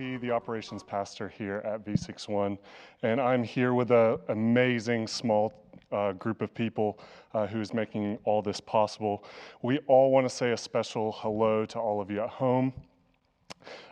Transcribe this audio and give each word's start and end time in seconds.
The 0.00 0.30
operations 0.30 0.82
pastor 0.82 1.28
here 1.28 1.60
at 1.62 1.84
V61, 1.84 2.56
and 3.02 3.20
I'm 3.20 3.44
here 3.44 3.74
with 3.74 3.90
an 3.90 4.16
amazing 4.30 5.06
small 5.06 5.52
uh, 5.92 6.12
group 6.12 6.40
of 6.40 6.54
people 6.54 6.98
uh, 7.34 7.46
who's 7.46 7.74
making 7.74 8.18
all 8.24 8.40
this 8.40 8.60
possible. 8.60 9.26
We 9.60 9.76
all 9.88 10.10
want 10.10 10.26
to 10.26 10.34
say 10.34 10.52
a 10.52 10.56
special 10.56 11.12
hello 11.18 11.66
to 11.66 11.78
all 11.78 12.00
of 12.00 12.10
you 12.10 12.22
at 12.22 12.30
home. 12.30 12.72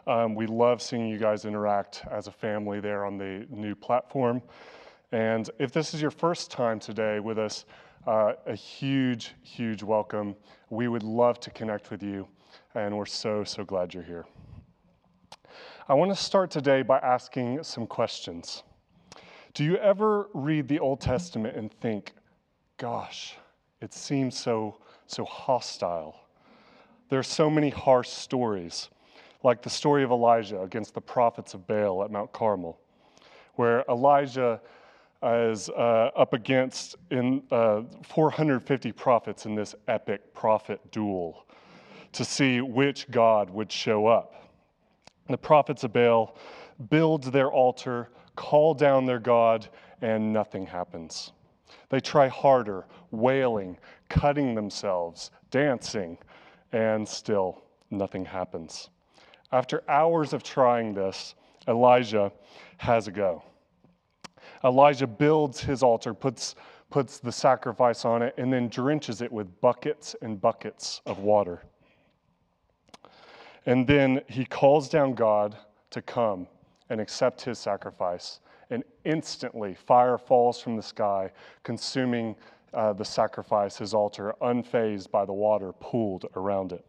Um, 0.06 0.34
we 0.34 0.46
love 0.46 0.80
seeing 0.80 1.06
you 1.06 1.18
guys 1.18 1.44
interact 1.44 2.04
as 2.10 2.26
a 2.26 2.32
family 2.32 2.80
there 2.80 3.04
on 3.04 3.18
the 3.18 3.46
new 3.50 3.74
platform. 3.74 4.40
And 5.12 5.50
if 5.58 5.72
this 5.72 5.92
is 5.92 6.00
your 6.00 6.10
first 6.10 6.50
time 6.50 6.80
today 6.80 7.20
with 7.20 7.38
us, 7.38 7.66
uh, 8.06 8.32
a 8.46 8.54
huge, 8.54 9.34
huge 9.42 9.82
welcome. 9.82 10.36
We 10.70 10.88
would 10.88 11.02
love 11.02 11.38
to 11.40 11.50
connect 11.50 11.90
with 11.90 12.02
you, 12.02 12.26
and 12.74 12.96
we're 12.96 13.04
so, 13.04 13.44
so 13.44 13.62
glad 13.62 13.92
you're 13.92 14.02
here. 14.02 14.24
I 15.88 15.94
want 15.94 16.10
to 16.10 16.16
start 16.16 16.50
today 16.50 16.82
by 16.82 16.98
asking 16.98 17.62
some 17.62 17.86
questions. 17.86 18.62
Do 19.54 19.64
you 19.64 19.76
ever 19.76 20.28
read 20.34 20.68
the 20.68 20.78
Old 20.78 21.00
Testament 21.00 21.56
and 21.56 21.72
think, 21.80 22.12
gosh, 22.76 23.36
it 23.80 23.92
seems 23.92 24.38
so, 24.38 24.78
so 25.06 25.24
hostile? 25.24 26.20
There 27.08 27.18
are 27.18 27.24
so 27.24 27.48
many 27.48 27.70
harsh 27.70 28.08
stories, 28.08 28.90
like 29.42 29.62
the 29.62 29.70
story 29.70 30.04
of 30.04 30.10
Elijah 30.10 30.60
against 30.60 30.94
the 30.94 31.00
prophets 31.00 31.54
of 31.54 31.66
Baal 31.66 32.04
at 32.04 32.10
Mount 32.10 32.32
Carmel, 32.32 32.78
where 33.54 33.84
Elijah 33.88 34.60
is 35.22 35.68
uh, 35.70 36.10
up 36.14 36.32
against 36.32 36.96
in 37.10 37.42
uh, 37.50 37.82
450 38.02 38.92
prophets 38.92 39.46
in 39.46 39.54
this 39.54 39.74
epic 39.88 40.34
prophet 40.34 40.80
duel 40.92 41.46
to 42.12 42.24
see 42.24 42.60
which 42.60 43.10
God 43.10 43.50
would 43.50 43.70
show 43.70 44.06
up. 44.06 44.47
The 45.28 45.38
prophets 45.38 45.84
of 45.84 45.92
Baal 45.92 46.36
build 46.88 47.24
their 47.24 47.50
altar, 47.50 48.08
call 48.36 48.74
down 48.74 49.04
their 49.04 49.18
God, 49.18 49.68
and 50.00 50.32
nothing 50.32 50.66
happens. 50.66 51.32
They 51.90 52.00
try 52.00 52.28
harder, 52.28 52.86
wailing, 53.10 53.78
cutting 54.08 54.54
themselves, 54.54 55.30
dancing, 55.50 56.18
and 56.72 57.06
still 57.06 57.62
nothing 57.90 58.24
happens. 58.24 58.90
After 59.52 59.82
hours 59.88 60.32
of 60.32 60.42
trying 60.42 60.94
this, 60.94 61.34
Elijah 61.66 62.32
has 62.78 63.08
a 63.08 63.10
go. 63.10 63.42
Elijah 64.64 65.06
builds 65.06 65.60
his 65.60 65.82
altar, 65.82 66.14
puts, 66.14 66.54
puts 66.90 67.18
the 67.18 67.32
sacrifice 67.32 68.04
on 68.04 68.22
it, 68.22 68.34
and 68.38 68.52
then 68.52 68.68
drenches 68.68 69.20
it 69.20 69.30
with 69.30 69.60
buckets 69.60 70.16
and 70.22 70.40
buckets 70.40 71.00
of 71.06 71.18
water. 71.18 71.62
And 73.66 73.86
then 73.86 74.22
he 74.28 74.44
calls 74.44 74.88
down 74.88 75.14
God 75.14 75.56
to 75.90 76.02
come 76.02 76.46
and 76.90 77.00
accept 77.00 77.42
his 77.42 77.58
sacrifice. 77.58 78.40
And 78.70 78.84
instantly, 79.04 79.74
fire 79.74 80.18
falls 80.18 80.60
from 80.60 80.76
the 80.76 80.82
sky, 80.82 81.30
consuming 81.62 82.36
uh, 82.74 82.92
the 82.92 83.04
sacrifice, 83.04 83.76
his 83.78 83.94
altar, 83.94 84.34
unfazed 84.42 85.10
by 85.10 85.24
the 85.24 85.32
water 85.32 85.72
pooled 85.72 86.26
around 86.36 86.72
it. 86.72 86.84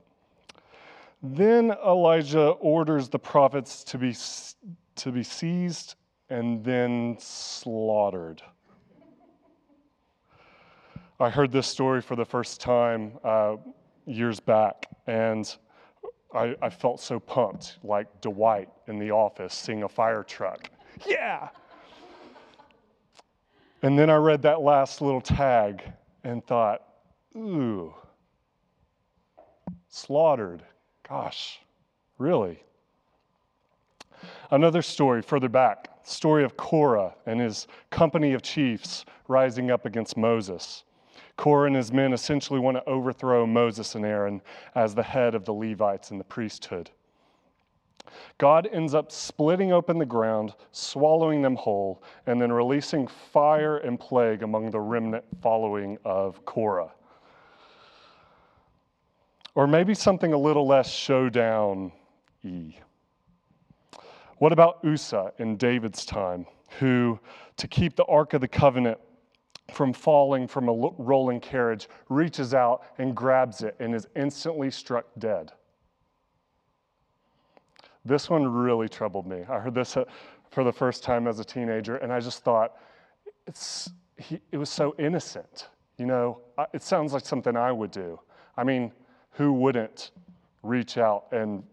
Then 1.21 1.71
Elijah 1.85 2.49
orders 2.49 3.09
the 3.09 3.19
prophets 3.19 3.83
to 3.85 3.97
be, 3.97 4.15
to 4.95 5.11
be 5.11 5.23
seized 5.23 5.95
and 6.29 6.63
then 6.63 7.17
slaughtered. 7.19 8.41
I 11.19 11.29
heard 11.29 11.51
this 11.51 11.67
story 11.67 12.01
for 12.01 12.15
the 12.15 12.23
first 12.23 12.61
time 12.61 13.13
uh, 13.23 13.57
years 14.05 14.39
back, 14.39 14.85
and 15.07 15.53
I, 16.33 16.55
I 16.61 16.69
felt 16.69 16.99
so 16.99 17.19
pumped, 17.19 17.79
like 17.83 18.21
Dwight 18.21 18.69
in 18.87 18.99
the 18.99 19.11
office 19.11 19.53
seeing 19.53 19.83
a 19.83 19.89
fire 19.89 20.23
truck. 20.23 20.69
Yeah! 21.05 21.49
And 23.81 23.97
then 23.97 24.09
I 24.09 24.15
read 24.15 24.41
that 24.43 24.61
last 24.61 25.01
little 25.01 25.21
tag 25.21 25.81
and 26.23 26.45
thought, 26.45 26.81
ooh, 27.35 27.93
slaughtered. 29.87 30.63
Gosh, 31.07 31.59
really? 32.17 32.61
Another 34.51 34.81
story 34.81 35.21
further 35.21 35.49
back, 35.49 35.87
story 36.03 36.43
of 36.43 36.57
Korah 36.57 37.15
and 37.25 37.39
his 37.39 37.67
company 37.89 38.33
of 38.33 38.41
chiefs 38.41 39.05
rising 39.27 39.71
up 39.71 39.85
against 39.85 40.17
Moses. 40.17 40.83
Korah 41.39 41.67
and 41.67 41.75
his 41.77 41.93
men 41.93 42.11
essentially 42.11 42.59
want 42.59 42.75
to 42.75 42.83
overthrow 42.83 43.45
Moses 43.45 43.95
and 43.95 44.05
Aaron 44.05 44.41
as 44.75 44.93
the 44.93 45.03
head 45.03 45.35
of 45.35 45.45
the 45.45 45.53
Levites 45.53 46.11
and 46.11 46.19
the 46.19 46.25
priesthood. 46.25 46.91
God 48.37 48.67
ends 48.73 48.93
up 48.93 49.09
splitting 49.09 49.71
open 49.71 49.99
the 49.99 50.05
ground, 50.05 50.53
swallowing 50.73 51.41
them 51.41 51.55
whole, 51.55 52.03
and 52.27 52.41
then 52.41 52.51
releasing 52.51 53.07
fire 53.07 53.77
and 53.77 53.97
plague 53.97 54.43
among 54.43 54.69
the 54.71 54.81
remnant 54.81 55.23
following 55.41 55.97
of 56.03 56.43
Korah. 56.43 56.91
Or 59.55 59.65
maybe 59.65 59.93
something 59.93 60.33
a 60.33 60.37
little 60.37 60.67
less 60.67 60.91
showdown 60.91 61.93
y. 62.43 62.77
What 64.39 64.51
about 64.51 64.83
Uzzah 64.83 65.31
in 65.37 65.55
David's 65.55 66.05
time, 66.05 66.45
who, 66.79 67.17
to 67.55 67.67
keep 67.69 67.95
the 67.95 68.05
Ark 68.05 68.33
of 68.33 68.41
the 68.41 68.47
Covenant 68.49 68.99
from 69.71 69.93
falling 69.93 70.47
from 70.47 70.69
a 70.69 70.73
rolling 70.97 71.39
carriage, 71.39 71.87
reaches 72.09 72.53
out 72.53 72.83
and 72.97 73.15
grabs 73.15 73.61
it 73.61 73.75
and 73.79 73.93
is 73.95 74.07
instantly 74.15 74.71
struck 74.71 75.05
dead. 75.17 75.51
This 78.05 78.29
one 78.29 78.47
really 78.47 78.89
troubled 78.89 79.27
me. 79.27 79.43
I 79.49 79.59
heard 79.59 79.75
this 79.75 79.97
uh, 79.97 80.05
for 80.51 80.63
the 80.63 80.71
first 80.71 81.03
time 81.03 81.27
as 81.27 81.39
a 81.39 81.43
teenager, 81.43 81.97
and 81.97 82.11
I 82.11 82.19
just 82.19 82.43
thought, 82.43 82.77
it's, 83.45 83.89
he, 84.17 84.39
it 84.51 84.57
was 84.57 84.69
so 84.69 84.95
innocent. 84.97 85.67
You 85.97 86.05
know, 86.05 86.39
it 86.73 86.81
sounds 86.81 87.13
like 87.13 87.25
something 87.25 87.55
I 87.55 87.71
would 87.71 87.91
do. 87.91 88.19
I 88.57 88.63
mean, 88.63 88.91
who 89.31 89.53
wouldn't 89.53 90.11
reach 90.63 90.97
out 90.97 91.27
and 91.31 91.63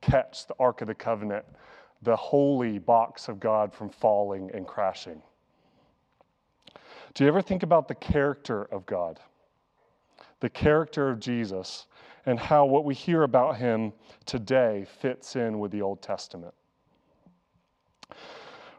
catch 0.00 0.46
the 0.46 0.54
Ark 0.58 0.80
of 0.80 0.88
the 0.88 0.94
Covenant, 0.94 1.44
the 2.02 2.16
holy 2.16 2.78
box 2.78 3.28
of 3.28 3.38
God, 3.38 3.72
from 3.72 3.88
falling 3.88 4.50
and 4.54 4.66
crashing? 4.66 5.22
Do 7.14 7.22
you 7.22 7.28
ever 7.28 7.42
think 7.42 7.62
about 7.62 7.86
the 7.86 7.94
character 7.94 8.64
of 8.64 8.84
God? 8.86 9.20
The 10.40 10.50
character 10.50 11.08
of 11.10 11.20
Jesus 11.20 11.86
and 12.26 12.38
how 12.38 12.64
what 12.64 12.84
we 12.84 12.94
hear 12.94 13.22
about 13.22 13.56
him 13.56 13.92
today 14.26 14.86
fits 15.00 15.36
in 15.36 15.60
with 15.60 15.70
the 15.70 15.80
Old 15.80 16.02
Testament. 16.02 16.54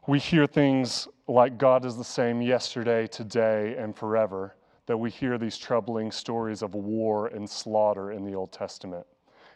We 0.06 0.19
hear 0.19 0.45
things 0.45 1.07
like 1.28 1.57
God 1.57 1.85
is 1.85 1.95
the 1.95 2.03
same 2.03 2.41
yesterday, 2.41 3.07
today, 3.07 3.75
and 3.78 3.95
forever, 3.95 4.56
that 4.85 4.97
we 4.97 5.09
hear 5.09 5.38
these 5.38 5.57
troubling 5.57 6.12
stories 6.12 6.62
of 6.62 6.75
war 6.75 7.28
and 7.28 7.50
slaughter 7.50 8.12
in 8.12 8.25
the 8.25 8.35
Old 8.35 8.51
Testament. 8.51 9.07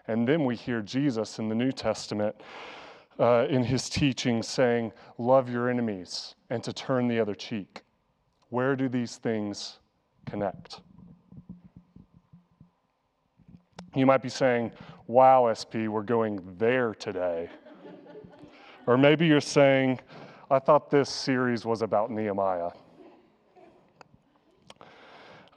And 0.07 0.27
then 0.27 0.45
we 0.45 0.55
hear 0.55 0.81
Jesus 0.81 1.37
in 1.37 1.49
the 1.49 1.55
New 1.55 1.71
Testament 1.71 2.35
uh, 3.19 3.45
in 3.49 3.63
his 3.63 3.89
teaching 3.89 4.41
saying, 4.41 4.93
Love 5.17 5.49
your 5.49 5.69
enemies 5.69 6.35
and 6.49 6.63
to 6.63 6.71
turn 6.71 7.07
the 7.07 7.19
other 7.19 7.35
cheek. 7.35 7.83
Where 8.49 8.75
do 8.75 8.89
these 8.89 9.17
things 9.17 9.79
connect? 10.25 10.81
You 13.95 14.05
might 14.05 14.21
be 14.21 14.29
saying, 14.29 14.71
Wow, 15.07 15.51
SP, 15.53 15.89
we're 15.89 16.03
going 16.03 16.39
there 16.57 16.93
today. 16.93 17.49
or 18.85 18.97
maybe 18.97 19.25
you're 19.25 19.41
saying, 19.41 19.99
I 20.51 20.59
thought 20.59 20.91
this 20.91 21.09
series 21.09 21.65
was 21.65 21.81
about 21.81 22.11
Nehemiah. 22.11 22.69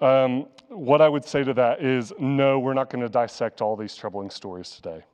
Um, 0.01 0.47
what 0.69 1.01
I 1.01 1.09
would 1.09 1.25
say 1.25 1.45
to 1.45 1.55
that 1.55 1.83
is 1.83 2.13
no, 2.19 2.59
we're 2.59 2.75
not 2.75 2.91
going 2.91 3.03
to 3.03 3.09
dissect 3.09 3.61
all 3.61 3.77
these 3.77 3.95
troubling 3.95 4.31
stories 4.31 4.71
today 4.71 5.05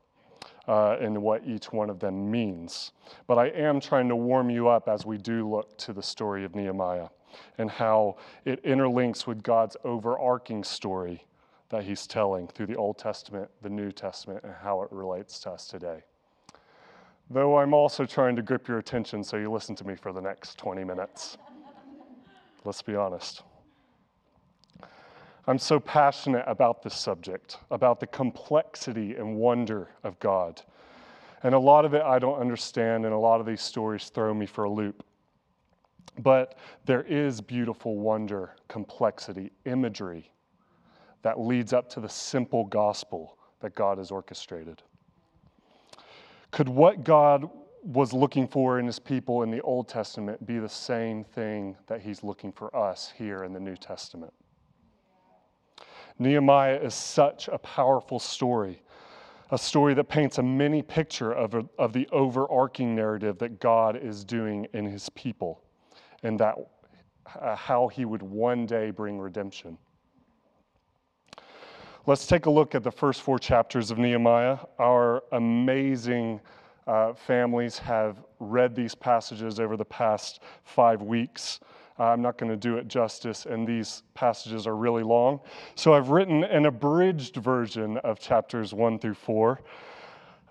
uh, 0.69 0.99
and 1.01 1.21
what 1.21 1.45
each 1.47 1.73
one 1.73 1.89
of 1.89 1.99
them 1.99 2.31
means. 2.31 2.93
But 3.27 3.39
I 3.39 3.47
am 3.49 3.81
trying 3.81 4.09
to 4.09 4.17
warm 4.17 4.51
you 4.51 4.69
up 4.69 4.87
as 4.87 5.07
we 5.07 5.17
do 5.17 5.49
look 5.49 5.77
to 5.79 5.95
the 5.95 6.03
story 6.03 6.45
of 6.45 6.55
Nehemiah 6.55 7.09
and 7.57 7.71
how 7.71 8.17
it 8.45 8.63
interlinks 8.65 9.27
with 9.27 9.43
God's 9.43 9.77
overarching 9.83 10.63
story 10.63 11.25
that 11.71 11.85
He's 11.85 12.07
telling 12.07 12.49
through 12.49 12.67
the 12.67 12.77
Old 12.77 12.99
Testament, 12.99 13.51
the 13.63 13.69
New 13.71 13.91
Testament, 13.91 14.45
and 14.45 14.55
how 14.63 14.83
it 14.83 14.93
relates 14.93 15.41
to 15.41 15.51
us 15.51 15.67
today. 15.67 16.05
Though 17.31 17.59
I'm 17.59 17.75
also 17.75 18.07
trying 18.07 18.37
to 18.37 18.43
grip 18.43 18.69
your 18.69 18.79
attention 18.79 19.25
so 19.25 19.37
you 19.37 19.51
listen 19.51 19.75
to 19.77 19.87
me 19.87 19.95
for 19.95 20.13
the 20.13 20.21
next 20.21 20.59
20 20.59 20.85
minutes. 20.85 21.37
let's 22.65 22.83
be 22.83 22.95
honest. 22.95 23.43
I'm 25.49 25.59
so 25.59 25.81
passionate 25.81 26.45
about 26.47 26.83
this 26.83 26.95
subject, 26.95 27.57
about 27.71 28.01
the 28.01 28.07
complexity 28.07 29.15
and 29.15 29.35
wonder 29.35 29.89
of 30.05 30.21
God. 30.21 30.61
And 31.43 31.55
a 31.55 31.59
lot 31.59 31.87
of 31.87 31.95
it 31.95 32.03
I 32.03 32.19
don't 32.19 32.39
understand, 32.39 33.07
and 33.07 33.15
a 33.15 33.19
lot 33.19 33.41
of 33.41 33.47
these 33.47 33.63
stories 33.63 34.11
throw 34.11 34.35
me 34.35 34.45
for 34.45 34.65
a 34.65 34.71
loop. 34.71 35.03
But 36.19 36.59
there 36.85 37.01
is 37.01 37.41
beautiful 37.41 37.97
wonder, 37.97 38.57
complexity, 38.69 39.51
imagery 39.65 40.31
that 41.23 41.41
leads 41.41 41.73
up 41.73 41.89
to 41.95 42.01
the 42.01 42.11
simple 42.11 42.67
gospel 42.67 43.39
that 43.61 43.75
God 43.75 43.97
has 43.97 44.11
orchestrated. 44.11 44.83
Could 46.51 46.69
what 46.69 47.05
God 47.05 47.49
was 47.83 48.13
looking 48.13 48.47
for 48.47 48.79
in 48.79 48.85
his 48.85 48.99
people 48.99 49.43
in 49.45 49.51
the 49.51 49.63
Old 49.63 49.89
Testament 49.89 50.47
be 50.47 50.59
the 50.59 50.69
same 50.69 51.25
thing 51.25 51.75
that 51.87 52.03
he's 52.03 52.23
looking 52.23 52.53
for 52.53 52.77
us 52.77 53.15
here 53.17 53.45
in 53.45 53.55
the 53.55 53.61
New 53.61 53.77
Testament? 53.77 54.35
Nehemiah 56.19 56.77
is 56.77 56.95
such 56.95 57.49
a 57.49 57.59
powerful 57.59 58.19
story, 58.19 58.83
a 59.51 59.59
story 59.59 59.95
that 59.95 60.05
paints 60.05 60.39
a 60.39 60.43
mini 60.43 60.83
picture 60.83 61.33
of, 61.33 61.55
a, 61.55 61.65
of 61.79 61.93
the 61.93 62.09
overarching 62.11 62.95
narrative 62.95 63.39
that 63.39 63.61
God 63.61 63.97
is 63.97 64.25
doing 64.25 64.67
in 64.73 64.85
his 64.85 65.09
people 65.11 65.63
and 66.23 66.39
that 66.41 66.57
uh, 67.41 67.55
how 67.55 67.89
he 67.89 68.05
would 68.05 68.23
one 68.23 68.67
day 68.67 68.91
bring 68.91 69.19
redemption. 69.19 69.79
Let's 72.07 72.27
take 72.27 72.47
a 72.47 72.51
look 72.51 72.75
at 72.75 72.83
the 72.83 72.91
first 72.91 73.21
four 73.21 73.39
chapters 73.39 73.91
of 73.91 73.99
Nehemiah. 73.99 74.59
Our 74.79 75.23
amazing 75.33 76.41
uh, 76.87 77.13
families 77.13 77.79
have 77.79 78.25
read 78.41 78.75
these 78.75 78.95
passages 78.95 79.61
over 79.61 79.77
the 79.77 79.85
past 79.85 80.41
five 80.65 81.03
weeks. 81.03 81.61
I'm 81.99 82.23
not 82.23 82.39
going 82.39 82.51
to 82.51 82.57
do 82.57 82.77
it 82.77 82.87
justice, 82.87 83.47
and 83.47 83.67
these 83.67 84.03
passages 84.15 84.67
are 84.67 84.77
really 84.77 85.03
long. 85.03 85.41
So 85.75 85.95
I've 85.95 86.11
written 86.11 86.45
an 86.45 86.67
abridged 86.67 87.37
version 87.37 87.97
of 87.99 88.21
chapters 88.21 88.73
one 88.73 88.99
through 88.99 89.15
four. 89.15 89.61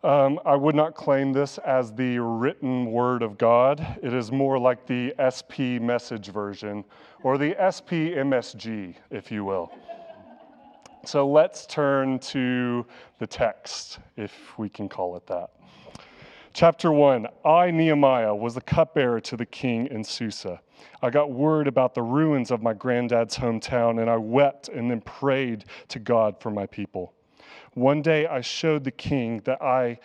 Um, 0.04 0.40
I 0.46 0.56
would 0.56 0.76
not 0.76 0.94
claim 0.94 1.34
this 1.34 1.58
as 1.60 1.92
the 1.94 2.20
written 2.20 2.92
word 2.92 3.24
of 3.24 3.38
God. 3.38 3.98
It 4.04 4.14
is 4.14 4.32
more 4.32 4.60
like 4.60 4.86
the 4.86 5.14
SP 5.18 5.82
message 5.82 6.28
version, 6.28 6.84
or 7.24 7.38
the 7.38 7.56
SP 7.58 8.14
MSG, 8.14 8.96
if 9.10 9.32
you 9.32 9.44
will. 9.44 9.72
So 11.06 11.28
let's 11.28 11.66
turn 11.66 12.20
to 12.20 12.86
the 13.18 13.28
text, 13.28 14.00
if 14.18 14.58
we 14.60 14.68
can 14.68 14.90
call 14.90 15.16
it 15.16 15.26
that. 15.28 15.52
Chapter 16.54 16.92
1 16.92 17.28
I, 17.46 17.72
Nehemiah, 17.72 18.36
was 18.36 18.56
the 18.56 18.62
cupbearer 18.62 19.22
to 19.22 19.38
the 19.38 19.46
king 19.46 19.88
in 19.88 20.04
Susa. 20.04 20.60
I 21.02 21.10
got 21.10 21.32
word 21.32 21.68
about 21.68 21.94
the 21.94 22.02
ruins 22.02 22.52
of 22.52 22.62
my 22.62 22.74
granddad's 22.74 23.38
hometown, 23.38 24.02
and 24.02 24.10
I 24.10 24.18
wept 24.18 24.70
and 24.70 24.90
then 24.90 25.02
prayed 25.02 25.66
to 25.90 26.00
God 26.00 26.40
for 26.40 26.50
my 26.50 26.66
people. 26.66 27.14
One 27.74 28.02
day 28.02 28.26
I 28.26 28.42
showed 28.42 28.84
the 28.84 28.92
king 28.92 29.42
that 29.46 29.62
I 29.62 30.00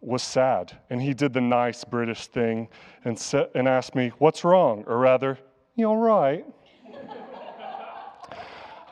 was 0.00 0.22
sad, 0.22 0.78
and 0.88 1.02
he 1.02 1.12
did 1.12 1.32
the 1.32 1.40
nice 1.40 1.84
British 1.84 2.26
thing 2.26 2.68
and, 3.04 3.18
set, 3.18 3.50
and 3.54 3.68
asked 3.68 3.94
me, 3.94 4.12
What's 4.18 4.44
wrong? 4.44 4.84
Or 4.86 4.98
rather, 4.98 5.38
You 5.74 5.88
all 5.88 5.96
right? 5.96 6.44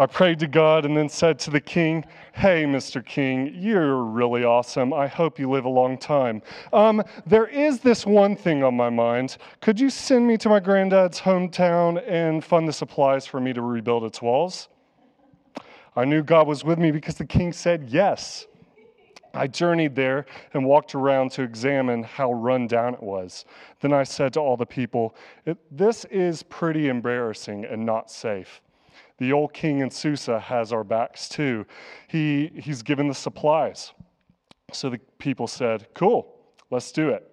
I 0.01 0.07
prayed 0.07 0.39
to 0.41 0.47
God 0.47 0.85
and 0.85 0.97
then 0.97 1.09
said 1.09 1.41
to 1.41 1.51
the 1.51 1.61
king, 1.61 2.05
Hey, 2.33 2.65
Mr. 2.65 3.05
King, 3.05 3.53
you're 3.53 3.97
really 3.97 4.45
awesome. 4.45 4.93
I 4.93 5.09
hope 5.09 5.41
you 5.41 5.51
live 5.51 5.65
a 5.65 5.69
long 5.71 5.99
time. 5.99 6.41
Um, 6.73 7.03
there 7.27 7.49
is 7.49 7.81
this 7.81 8.07
one 8.07 8.37
thing 8.37 8.63
on 8.63 8.77
my 8.77 8.91
mind. 8.91 9.39
Could 9.61 9.81
you 9.81 9.91
send 9.91 10.25
me 10.25 10.37
to 10.37 10.49
my 10.49 10.61
granddad's 10.61 11.21
hometown 11.21 12.01
and 12.09 12.45
fund 12.45 12.69
the 12.69 12.73
supplies 12.73 13.27
for 13.27 13.41
me 13.41 13.53
to 13.53 13.61
rebuild 13.61 14.05
its 14.05 14.23
walls? 14.23 14.69
I 15.97 16.05
knew 16.05 16.23
God 16.23 16.47
was 16.47 16.63
with 16.63 16.79
me 16.79 16.93
because 16.93 17.17
the 17.17 17.27
king 17.27 17.53
said 17.53 17.91
yes. 17.91 18.47
I 19.35 19.49
journeyed 19.49 19.97
there 19.97 20.27
and 20.55 20.65
walked 20.65 20.95
around 20.95 21.33
to 21.33 21.43
examine 21.43 22.05
how 22.05 22.33
run 22.33 22.69
down 22.69 22.95
it 22.95 23.03
was. 23.03 23.45
Then 23.81 23.93
I 23.93 24.05
said 24.05 24.33
to 24.35 24.41
all 24.41 24.57
the 24.57 24.65
people, 24.65 25.17
This 25.73 26.05
is 26.05 26.45
pretty 26.45 26.89
embarrassing 26.89 27.65
and 27.65 27.85
not 27.85 28.13
safe. 28.13 28.63
The 29.19 29.33
old 29.33 29.53
king 29.53 29.81
in 29.81 29.91
Susa 29.91 30.39
has 30.39 30.73
our 30.73 30.85
backs 30.85 31.29
too. 31.29 31.67
He, 32.07 32.53
he's 32.55 32.83
given 32.83 33.09
the 33.09 33.15
supplies. 33.15 33.93
So 34.73 34.91
the 34.91 34.99
people 35.19 35.47
said, 35.47 35.89
Cool, 35.95 36.35
let's 36.71 36.93
do 36.93 37.11
it. 37.11 37.29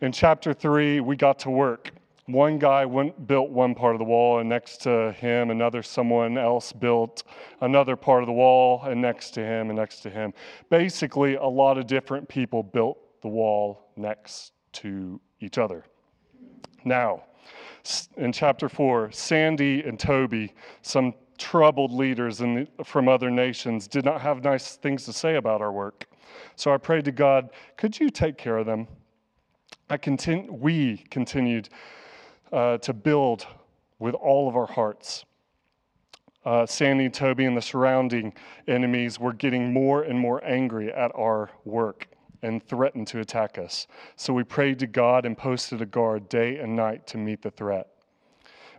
In 0.00 0.12
chapter 0.12 0.52
three, 0.52 1.00
we 1.00 1.16
got 1.16 1.38
to 1.40 1.50
work. 1.50 1.92
One 2.26 2.58
guy 2.58 2.84
went, 2.86 3.26
built 3.26 3.50
one 3.50 3.74
part 3.74 3.94
of 3.94 3.98
the 3.98 4.04
wall, 4.04 4.38
and 4.38 4.48
next 4.48 4.78
to 4.82 5.12
him, 5.12 5.50
another 5.50 5.82
someone 5.82 6.38
else 6.38 6.72
built 6.72 7.24
another 7.60 7.96
part 7.96 8.22
of 8.22 8.26
the 8.26 8.32
wall, 8.32 8.82
and 8.84 9.02
next 9.02 9.30
to 9.32 9.40
him, 9.40 9.70
and 9.70 9.76
next 9.76 10.00
to 10.00 10.10
him. 10.10 10.32
Basically, 10.70 11.34
a 11.34 11.44
lot 11.44 11.78
of 11.78 11.86
different 11.86 12.28
people 12.28 12.62
built 12.62 12.98
the 13.22 13.28
wall 13.28 13.90
next 13.96 14.52
to 14.72 15.20
each 15.40 15.58
other. 15.58 15.84
Now, 16.84 17.24
in 18.16 18.32
chapter 18.32 18.68
4, 18.68 19.10
Sandy 19.12 19.82
and 19.82 19.98
Toby, 19.98 20.52
some 20.82 21.14
troubled 21.38 21.92
leaders 21.92 22.38
the, 22.38 22.68
from 22.84 23.08
other 23.08 23.30
nations, 23.30 23.88
did 23.88 24.04
not 24.04 24.20
have 24.20 24.44
nice 24.44 24.76
things 24.76 25.04
to 25.06 25.12
say 25.12 25.36
about 25.36 25.60
our 25.60 25.72
work. 25.72 26.06
So 26.56 26.72
I 26.72 26.78
prayed 26.78 27.04
to 27.06 27.12
God, 27.12 27.50
could 27.76 27.98
you 27.98 28.10
take 28.10 28.38
care 28.38 28.58
of 28.58 28.66
them? 28.66 28.86
I 29.90 29.96
continu- 29.98 30.50
we 30.50 30.98
continued 31.10 31.68
uh, 32.52 32.78
to 32.78 32.92
build 32.92 33.46
with 33.98 34.14
all 34.14 34.48
of 34.48 34.56
our 34.56 34.66
hearts. 34.66 35.24
Uh, 36.44 36.66
Sandy 36.66 37.08
Toby 37.08 37.44
and 37.44 37.56
the 37.56 37.62
surrounding 37.62 38.34
enemies 38.66 39.18
were 39.18 39.32
getting 39.32 39.72
more 39.72 40.02
and 40.02 40.18
more 40.18 40.44
angry 40.44 40.92
at 40.92 41.12
our 41.14 41.50
work 41.64 42.08
and 42.42 42.62
threatened 42.66 43.06
to 43.08 43.20
attack 43.20 43.58
us. 43.58 43.86
So 44.16 44.32
we 44.32 44.44
prayed 44.44 44.78
to 44.80 44.86
God 44.86 45.24
and 45.24 45.38
posted 45.38 45.80
a 45.80 45.86
guard 45.86 46.28
day 46.28 46.58
and 46.58 46.76
night 46.76 47.06
to 47.08 47.18
meet 47.18 47.42
the 47.42 47.50
threat. 47.50 47.88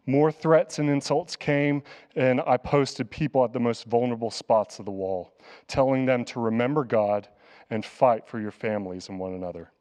More 0.05 0.31
threats 0.31 0.79
and 0.79 0.89
insults 0.89 1.35
came, 1.37 1.81
and 2.15 2.41
I 2.45 2.57
posted 2.57 3.09
people 3.09 3.43
at 3.45 3.53
the 3.53 3.59
most 3.59 3.85
vulnerable 3.85 4.31
spots 4.31 4.79
of 4.79 4.85
the 4.85 4.91
wall, 4.91 5.33
telling 5.67 6.05
them 6.05 6.25
to 6.25 6.41
remember 6.41 6.83
God 6.83 7.29
and 7.69 7.85
fight 7.85 8.27
for 8.27 8.39
your 8.39 8.51
families 8.51 9.07
and 9.07 9.17
one 9.17 9.33
another. 9.33 9.71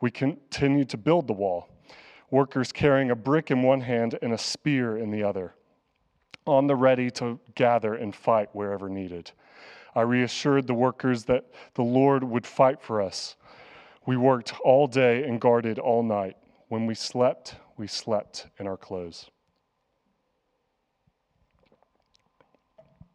We 0.00 0.10
continued 0.12 0.88
to 0.90 0.96
build 0.96 1.26
the 1.26 1.32
wall, 1.32 1.68
workers 2.30 2.70
carrying 2.70 3.10
a 3.10 3.16
brick 3.16 3.50
in 3.50 3.62
one 3.62 3.80
hand 3.80 4.16
and 4.22 4.32
a 4.32 4.38
spear 4.38 4.96
in 4.96 5.10
the 5.10 5.24
other, 5.24 5.54
on 6.46 6.68
the 6.68 6.76
ready 6.76 7.10
to 7.12 7.40
gather 7.56 7.94
and 7.94 8.14
fight 8.14 8.48
wherever 8.52 8.88
needed. 8.88 9.32
I 9.94 10.02
reassured 10.02 10.66
the 10.66 10.74
workers 10.74 11.24
that 11.24 11.46
the 11.74 11.82
Lord 11.82 12.22
would 12.24 12.46
fight 12.46 12.80
for 12.80 13.00
us. 13.00 13.36
We 14.06 14.16
worked 14.16 14.54
all 14.64 14.86
day 14.86 15.24
and 15.24 15.40
guarded 15.40 15.78
all 15.78 16.02
night. 16.02 16.36
When 16.68 16.86
we 16.86 16.94
slept, 16.94 17.56
we 17.76 17.86
slept 17.86 18.46
in 18.58 18.66
our 18.66 18.76
clothes. 18.76 19.30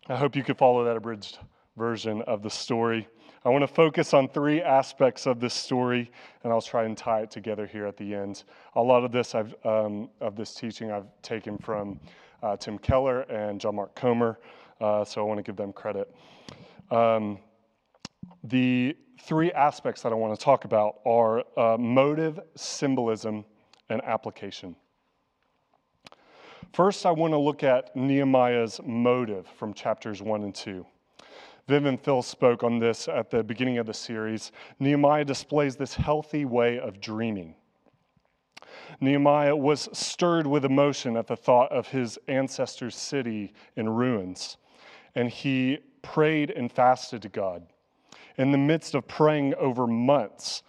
I 0.08 0.16
hope 0.16 0.36
you 0.36 0.44
could 0.44 0.58
follow 0.58 0.84
that 0.84 0.98
abridged 0.98 1.40
version 1.78 2.22
of 2.24 2.44
the 2.44 2.50
story. 2.50 3.08
I 3.44 3.50
want 3.50 3.62
to 3.62 3.68
focus 3.68 4.14
on 4.14 4.28
three 4.28 4.62
aspects 4.62 5.26
of 5.26 5.40
this 5.40 5.54
story, 5.54 6.12
and 6.44 6.52
I'll 6.52 6.62
try 6.62 6.86
and 6.86 6.98
tie 6.98 7.22
it 7.22 7.32
together 7.32 7.68
here 7.68 7.86
at 7.86 7.98
the 7.98 8.14
end. 8.14 8.44
A 8.76 8.82
lot 8.82 9.04
of 9.04 9.12
this 9.12 9.36
I've, 9.36 9.54
um, 9.64 10.10
of 10.22 10.36
this 10.36 10.54
teaching 10.54 10.92
I've 10.92 11.08
taken 11.22 11.58
from 11.58 12.00
uh, 12.42 12.58
Tim 12.58 12.78
Keller 12.78 13.22
and 13.22 13.60
John 13.60 13.76
Mark 13.76 13.96
Comer, 13.96 14.40
uh, 14.82 15.06
so 15.06 15.22
I 15.22 15.24
want 15.24 15.38
to 15.38 15.44
give 15.44 15.56
them 15.56 15.74
credit. 15.74 16.14
Um, 16.92 17.40
the 18.44 18.96
three 19.22 19.52
aspects 19.52 20.02
that 20.04 20.12
I 20.12 20.16
want 20.16 20.38
to 20.38 20.44
talk 20.44 20.66
about 20.66 21.00
are 21.06 21.44
uh, 21.58 21.78
motive, 21.78 22.40
symbolism, 22.56 23.46
and 23.90 24.04
application. 24.04 24.76
First, 26.74 27.06
I 27.06 27.12
want 27.12 27.34
to 27.34 27.38
look 27.38 27.64
at 27.64 27.96
Nehemiah's 27.96 28.80
motive 28.86 29.48
from 29.48 29.74
chapters 29.74 30.22
1 30.22 30.44
and 30.44 30.54
2. 30.54 30.86
Viv 31.68 31.86
and 31.86 32.00
Phil 32.00 32.22
spoke 32.22 32.64
on 32.64 32.80
this 32.80 33.08
at 33.08 33.32
the 33.32 33.44
beginning 33.44 33.78
of 33.78 33.88
the 33.88 33.94
series. 33.94 34.52
Nehemiah 34.80 35.26
displays 35.26 35.76
this 35.76 35.96
healthy 35.96 36.46
way 36.46 36.80
of 36.80 37.00
dreaming. 37.00 37.56
Nehemiah 39.02 39.56
was 39.56 39.90
stirred 39.98 40.46
with 40.46 40.66
emotion 40.66 41.18
at 41.18 41.28
the 41.28 41.36
thought 41.36 41.72
of 41.72 41.88
his 41.88 42.20
ancestors' 42.28 42.96
city 42.96 43.54
in 43.76 43.90
ruins, 43.90 44.58
and 45.16 45.30
he 45.30 45.80
prayed 46.14 46.52
and 46.52 46.72
fasted 46.72 47.22
to 47.24 47.30
God. 47.30 47.66
In 48.38 48.52
the 48.52 48.58
midst 48.58 48.96
of 48.96 49.08
praying 49.08 49.56
over 49.56 49.88
months, 49.88 50.64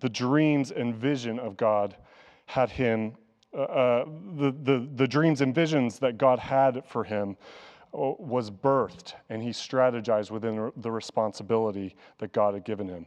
the 0.00 0.08
dreams 0.08 0.70
and 0.70 0.94
vision 0.94 1.38
of 1.38 1.56
God 1.56 1.96
had 2.46 2.70
him, 2.70 3.14
uh, 3.54 3.62
uh, 3.62 4.04
the, 4.36 4.54
the, 4.62 4.88
the 4.96 5.06
dreams 5.06 5.40
and 5.40 5.54
visions 5.54 5.98
that 6.00 6.18
God 6.18 6.38
had 6.38 6.82
for 6.86 7.04
him 7.04 7.36
uh, 7.92 8.14
was 8.18 8.50
birthed, 8.50 9.14
and 9.28 9.42
he 9.42 9.50
strategized 9.50 10.30
within 10.30 10.72
the 10.76 10.90
responsibility 10.90 11.94
that 12.18 12.32
God 12.32 12.54
had 12.54 12.64
given 12.64 12.88
him. 12.88 13.06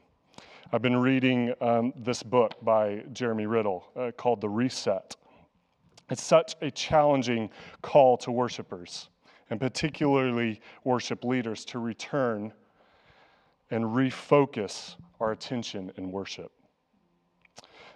I've 0.71 0.81
been 0.81 0.97
reading 0.97 1.53
um, 1.61 1.93
this 1.95 2.23
book 2.23 2.53
by 2.63 3.03
Jeremy 3.13 3.45
Riddle 3.45 3.85
uh, 3.95 4.11
called 4.11 4.41
The 4.41 4.49
Reset. 4.49 5.15
It's 6.09 6.23
such 6.23 6.55
a 6.61 6.69
challenging 6.71 7.49
call 7.81 8.17
to 8.17 8.31
worshipers, 8.31 9.09
and 9.53 9.59
particularly 9.59 10.59
worship 10.83 11.23
leaders, 11.23 11.63
to 11.63 11.77
return 11.77 12.51
and 13.69 13.85
refocus 13.85 14.95
our 15.19 15.31
attention 15.31 15.91
in 15.95 16.11
worship. 16.11 16.51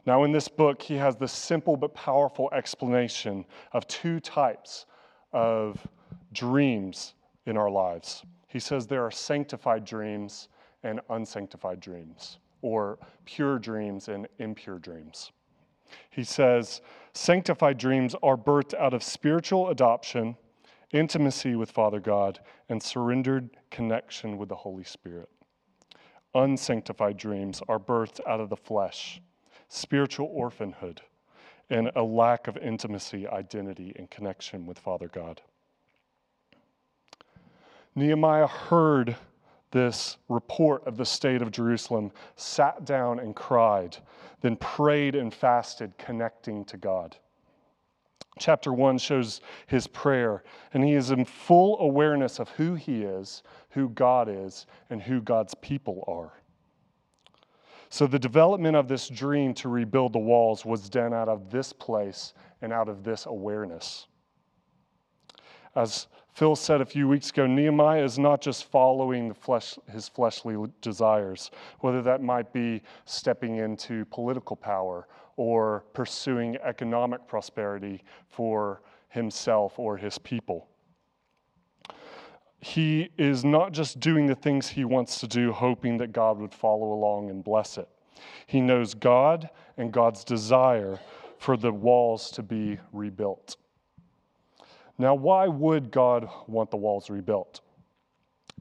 Now, 0.06 0.24
in 0.24 0.32
this 0.32 0.48
book, 0.48 0.80
he 0.84 0.94
has 0.98 1.16
this 1.16 1.32
simple 1.32 1.76
but 1.76 1.96
powerful 1.96 2.48
explanation 2.54 3.44
of 3.72 3.88
two 3.88 4.20
types 4.20 4.86
of 5.34 5.84
dreams 6.32 7.16
in 7.48 7.58
our 7.58 7.72
lives. 7.72 8.22
He 8.48 8.60
says 8.60 8.86
there 8.86 9.04
are 9.04 9.10
sanctified 9.10 9.84
dreams 9.84 10.50
and 10.84 11.02
unsanctified 11.10 11.80
dreams, 11.80 12.38
or 12.62 13.00
pure 13.26 13.58
dreams 13.58 14.10
and 14.10 14.28
impure 14.38 14.78
dreams. 14.78 15.32
He 16.12 16.24
says 16.24 16.82
sanctified 17.14 17.80
dreams 17.80 18.16
are 18.22 18.38
birthed 18.38 18.76
out 18.76 18.94
of 18.94 19.02
spiritual 19.02 19.70
adoption, 19.70 20.38
intimacy 20.91 21.56
with 21.56 21.72
Father 21.72 22.00
God, 22.00 22.39
and 22.70 22.82
surrendered 22.82 23.50
connection 23.70 24.38
with 24.38 24.50
the 24.50 24.56
Holy 24.56 24.84
Spirit. 24.84 25.29
Unsanctified 26.34 27.17
dreams 27.17 27.62
are 27.67 27.79
birthed 27.79 28.20
out 28.27 28.39
of 28.39 28.50
the 28.50 28.58
flesh 28.58 29.22
spiritual 29.70 30.27
orphanhood, 30.32 31.01
and 31.70 31.91
a 31.96 32.03
lack 32.03 32.48
of 32.48 32.58
intimacy, 32.58 33.27
identity, 33.27 33.94
and 33.98 34.10
connection 34.10 34.65
with 34.65 34.79
Father 34.79 35.08
God. 35.08 35.41
Nehemiah 37.96 38.48
heard 38.48 39.15
this 39.72 40.17
report 40.29 40.86
of 40.88 40.96
the 40.96 41.06
state 41.06 41.41
of 41.41 41.51
Jerusalem, 41.51 42.12
sat 42.38 42.86
down 42.86 43.20
and 43.20 43.36
cried, 43.36 43.98
then 44.39 44.56
prayed 44.56 45.15
and 45.15 45.34
fasted, 45.34 45.98
connecting 45.98 46.63
to 46.65 46.77
God. 46.77 47.17
Chapter 48.39 48.74
1 48.74 48.98
shows 48.98 49.41
his 49.67 49.88
prayer, 49.88 50.44
and 50.74 50.84
he 50.84 50.94
is 50.94 51.12
in 51.12 51.25
full 51.25 51.79
awareness 51.79 52.39
of 52.39 52.50
who 52.50 52.75
he 52.75 53.03
is, 53.03 53.44
who 53.70 53.89
God 53.89 54.27
is, 54.29 54.65
and 54.89 55.01
who 55.01 55.22
God's 55.22 55.56
people 55.56 56.03
are. 56.08 56.34
So 57.89 58.06
the 58.06 58.20
development 58.20 58.75
of 58.75 58.88
this 58.88 59.08
dream 59.08 59.53
to 59.56 59.70
rebuild 59.70 60.13
the 60.13 60.20
walls 60.20 60.65
was 60.65 60.89
done 60.89 61.13
out 61.13 61.29
of 61.29 61.50
this 61.50 61.72
place 61.72 62.34
and 62.62 62.74
out 62.74 62.89
of 62.89 63.03
this 63.03 63.25
awareness. 63.25 64.08
As 65.75 66.08
Phil 66.34 66.56
said 66.56 66.82
a 66.82 66.86
few 66.86 67.08
weeks 67.08 67.29
ago, 67.29 67.48
Nehemiah 67.48 68.03
is 68.03 68.20
not 68.20 68.41
just 68.41 68.65
following 68.65 69.34
flesh, 69.34 69.77
his 69.91 70.08
fleshly 70.10 70.56
desires, 70.82 71.50
whether 71.79 72.01
that 72.01 72.22
might 72.22 72.51
be 72.51 72.82
stepping 73.06 73.58
into 73.58 74.06
political 74.06 74.56
power 74.56 75.08
or 75.38 75.86
pursuing 75.94 76.58
economic 76.58 77.25
prosperity 77.27 78.03
for 78.27 78.82
himself 79.10 79.79
or 79.79 79.96
his 79.96 80.17
people. 80.17 80.67
He 82.60 83.10
is 83.17 83.46
not 83.46 83.72
just 83.72 84.00
doing 84.00 84.25
the 84.25 84.36
things 84.36 84.67
he 84.67 84.84
wants 84.84 85.20
to 85.20 85.27
do, 85.27 85.51
hoping 85.51 85.98
that 85.98 86.12
God 86.12 86.39
would 86.39 86.53
follow 86.53 86.91
along 86.91 87.29
and 87.29 87.44
bless 87.44 87.77
it. 87.77 87.88
He 88.48 88.62
knows 88.62 88.94
God 88.94 89.50
and 89.77 89.91
God's 89.91 90.24
desire 90.24 91.00
for 91.38 91.56
the 91.56 91.72
walls 91.72 92.32
to 92.32 92.41
be 92.44 92.79
rebuilt. 92.91 93.58
Now, 94.98 95.13
why 95.13 95.48
would 95.48 95.91
God 95.91 96.27
want 96.48 96.72
the 96.72 96.77
walls 96.77 97.12
rebuilt? 97.12 97.62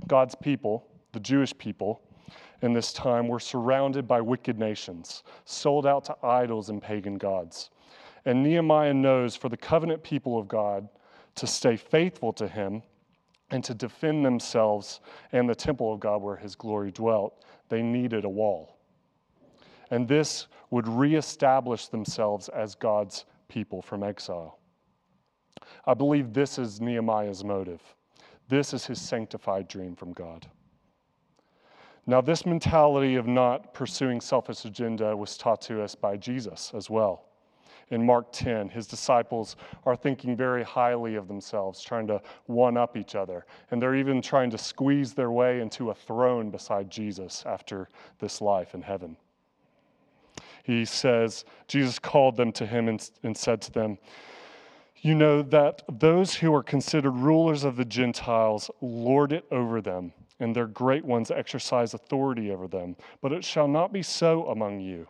God's 0.06 0.35
people, 0.35 0.87
the 1.12 1.21
Jewish 1.21 1.56
people, 1.56 2.02
in 2.63 2.73
this 2.73 2.93
time 2.93 3.29
were 3.29 3.41
surrounded 3.41 4.09
by 4.09 4.21
wicked 4.21 4.59
nations, 4.59 5.23
sold 5.45 5.87
out 5.87 6.05
to 6.05 6.17
idols 6.23 6.71
and 6.71 6.83
pagan 6.83 7.19
gods. 7.19 7.71
And 8.25 8.43
Nehemiah 8.43 8.95
knows 8.95 9.37
for 9.37 9.49
the 9.49 9.57
covenant 9.57 10.03
people 10.03 10.39
of 10.39 10.49
God 10.49 10.89
to 11.37 11.47
stay 11.47 11.77
faithful 11.77 12.33
to 12.35 12.49
him 12.49 12.83
and 13.51 13.63
to 13.65 13.75
defend 13.75 14.25
themselves 14.25 15.01
and 15.33 15.49
the 15.49 15.55
temple 15.55 15.93
of 15.93 16.01
God 16.01 16.23
where 16.23 16.37
his 16.37 16.57
glory 16.57 16.91
dwelt, 16.91 17.45
they 17.69 17.83
needed 17.83 18.25
a 18.25 18.29
wall. 18.29 18.79
And 19.91 20.09
this 20.09 20.49
would 20.71 20.89
reestablish 20.89 21.89
themselves 21.89 22.49
as 22.49 22.75
God's 22.75 23.25
people 23.49 23.83
from 23.83 24.03
exile. 24.03 24.59
I 25.85 25.95
believe 25.95 26.33
this 26.33 26.59
is 26.59 26.81
Nehemiah's 26.81 27.45
motive. 27.45 27.81
This 28.49 28.75
is 28.75 28.87
his 28.87 29.01
sanctified 29.01 29.69
dream 29.69 29.95
from 29.95 30.13
God. 30.13 30.47
Now, 32.07 32.21
this 32.21 32.47
mentality 32.47 33.17
of 33.17 33.27
not 33.27 33.75
pursuing 33.75 34.21
selfish 34.21 34.65
agenda 34.65 35.17
was 35.17 35.37
taught 35.37 35.61
to 35.63 35.83
us 35.83 35.95
by 35.95 36.17
Jesus 36.17 36.73
as 36.75 36.89
well. 36.89 37.25
In 37.91 38.05
Mark 38.05 38.33
10, 38.33 38.69
his 38.69 38.87
disciples 38.87 39.57
are 39.85 39.95
thinking 39.95 40.37
very 40.37 40.65
highly 40.65 41.15
of 41.15 41.29
themselves, 41.29 41.83
trying 41.83 42.07
to 42.09 42.21
one 42.47 42.77
up 42.77 42.97
each 42.97 43.15
other. 43.15 43.47
And 43.71 43.81
they're 43.81 43.95
even 43.95 44.21
trying 44.21 44.51
to 44.51 44.59
squeeze 44.59 45.15
their 45.15 45.31
way 45.31 45.61
into 45.61 45.91
a 45.91 45.95
throne 45.95 46.51
beside 46.51 46.91
Jesus 46.91 47.45
after 47.47 47.89
this 48.19 48.41
life 48.41 48.75
in 48.75 48.83
heaven. 48.83 49.17
He 50.65 50.85
says, 50.85 51.45
Jesus 51.69 52.01
called 52.01 52.37
them 52.37 52.51
to 52.53 52.67
him 52.67 52.89
and, 52.89 53.11
and 53.23 53.37
said 53.37 53.61
to 53.63 53.73
them, 53.73 53.99
you 54.97 55.15
know 55.15 55.43
that 55.43 55.83
those 55.89 56.35
who 56.35 56.53
are 56.55 56.63
considered 56.63 57.13
rulers 57.13 57.63
of 57.63 57.77
the 57.77 57.85
Gentiles 57.85 58.71
lord 58.81 59.31
it 59.31 59.45
over 59.53 59.81
them, 59.81 60.13
and 60.40 60.55
their 60.55 60.66
great 60.66 61.05
ones 61.05 61.31
exercise 61.31 61.95
authority 61.95 62.50
over 62.50 62.69
them. 62.69 62.97
But 63.21 63.33
it 63.33 63.45
shall 63.45 63.69
not 63.69 63.93
be 63.93 64.02
so 64.02 64.47
among 64.49 64.81
you. 64.81 65.09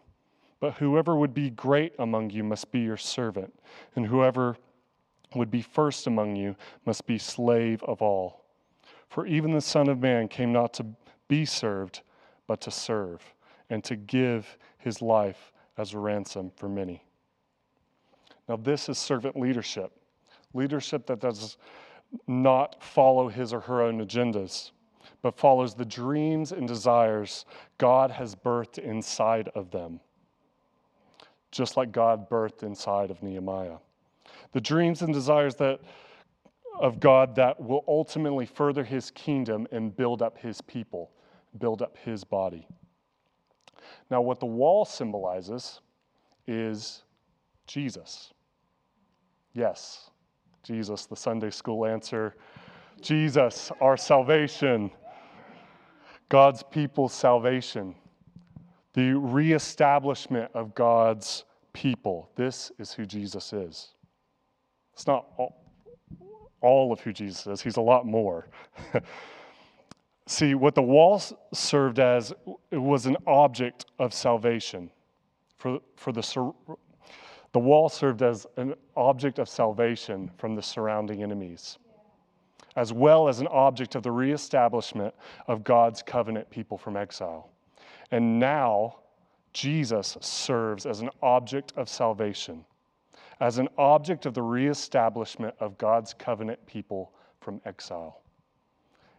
But 0.60 0.74
whoever 0.74 1.16
would 1.16 1.34
be 1.34 1.50
great 1.50 1.94
among 1.98 2.30
you 2.30 2.42
must 2.42 2.72
be 2.72 2.80
your 2.80 2.96
servant, 2.96 3.52
and 3.94 4.06
whoever 4.06 4.56
would 5.34 5.50
be 5.50 5.60
first 5.60 6.06
among 6.06 6.36
you 6.36 6.56
must 6.86 7.06
be 7.06 7.18
slave 7.18 7.82
of 7.82 8.00
all. 8.00 8.44
For 9.08 9.26
even 9.26 9.52
the 9.52 9.60
Son 9.60 9.88
of 9.88 10.00
Man 10.00 10.28
came 10.28 10.52
not 10.52 10.72
to 10.74 10.86
be 11.28 11.44
served, 11.44 12.00
but 12.46 12.60
to 12.62 12.70
serve, 12.70 13.22
and 13.68 13.84
to 13.84 13.96
give 13.96 14.56
his 14.78 15.02
life 15.02 15.52
as 15.76 15.92
a 15.92 15.98
ransom 15.98 16.50
for 16.56 16.68
many. 16.68 17.02
Now, 18.48 18.56
this 18.56 18.88
is 18.88 18.96
servant 18.96 19.36
leadership 19.36 19.92
leadership 20.56 21.06
that 21.06 21.20
does 21.20 21.58
not 22.26 22.82
follow 22.82 23.28
his 23.28 23.52
or 23.52 23.60
her 23.60 23.82
own 23.82 24.04
agendas, 24.04 24.70
but 25.26 25.36
follows 25.36 25.74
the 25.74 25.84
dreams 25.84 26.52
and 26.52 26.68
desires 26.68 27.46
God 27.78 28.12
has 28.12 28.36
birthed 28.36 28.78
inside 28.78 29.48
of 29.56 29.72
them, 29.72 29.98
just 31.50 31.76
like 31.76 31.90
God 31.90 32.30
birthed 32.30 32.62
inside 32.62 33.10
of 33.10 33.20
Nehemiah. 33.24 33.78
The 34.52 34.60
dreams 34.60 35.02
and 35.02 35.12
desires 35.12 35.56
that 35.56 35.80
of 36.78 37.00
God 37.00 37.34
that 37.34 37.60
will 37.60 37.82
ultimately 37.88 38.46
further 38.46 38.84
his 38.84 39.10
kingdom 39.10 39.66
and 39.72 39.96
build 39.96 40.22
up 40.22 40.38
his 40.38 40.60
people, 40.60 41.10
build 41.58 41.82
up 41.82 41.96
his 42.04 42.22
body. 42.22 42.68
Now, 44.08 44.20
what 44.20 44.38
the 44.38 44.46
wall 44.46 44.84
symbolizes 44.84 45.80
is 46.46 47.02
Jesus. 47.66 48.32
Yes, 49.54 50.08
Jesus, 50.62 51.06
the 51.06 51.16
Sunday 51.16 51.50
school 51.50 51.84
answer. 51.84 52.36
Jesus, 53.00 53.72
our 53.80 53.96
salvation. 53.96 54.92
God's 56.28 56.62
people's 56.62 57.12
salvation. 57.12 57.94
The 58.94 59.12
reestablishment 59.12 60.50
of 60.54 60.74
God's 60.74 61.44
people. 61.72 62.30
This 62.36 62.72
is 62.78 62.92
who 62.92 63.04
Jesus 63.04 63.52
is. 63.52 63.94
It's 64.94 65.06
not 65.06 65.26
all, 65.36 65.62
all 66.60 66.92
of 66.92 67.00
who 67.00 67.12
Jesus 67.12 67.46
is, 67.46 67.60
he's 67.60 67.76
a 67.76 67.82
lot 67.82 68.06
more. 68.06 68.48
See, 70.26 70.54
what 70.54 70.74
the 70.74 70.82
wall 70.82 71.22
served 71.52 72.00
as 72.00 72.32
it 72.70 72.78
was 72.78 73.06
an 73.06 73.16
object 73.26 73.86
of 73.98 74.12
salvation 74.12 74.90
for, 75.58 75.78
for 75.96 76.12
the 76.12 76.22
the 77.52 77.60
wall 77.60 77.88
served 77.88 78.22
as 78.22 78.46
an 78.58 78.74
object 78.96 79.38
of 79.38 79.48
salvation 79.48 80.30
from 80.36 80.54
the 80.54 80.62
surrounding 80.62 81.22
enemies, 81.22 81.78
as 82.76 82.92
well 82.92 83.28
as 83.28 83.40
an 83.40 83.48
object 83.48 83.94
of 83.94 84.02
the 84.02 84.12
reestablishment 84.12 85.14
of 85.48 85.64
God's 85.64 86.02
covenant 86.02 86.48
people 86.50 86.76
from 86.76 86.96
exile. 86.96 87.50
And 88.10 88.38
now, 88.38 88.98
Jesus 89.52 90.18
serves 90.20 90.84
as 90.84 91.00
an 91.00 91.08
object 91.22 91.72
of 91.76 91.88
salvation, 91.88 92.64
as 93.40 93.58
an 93.58 93.68
object 93.78 94.26
of 94.26 94.34
the 94.34 94.42
reestablishment 94.42 95.54
of 95.58 95.78
God's 95.78 96.12
covenant 96.12 96.64
people 96.66 97.12
from 97.40 97.60
exile. 97.64 98.20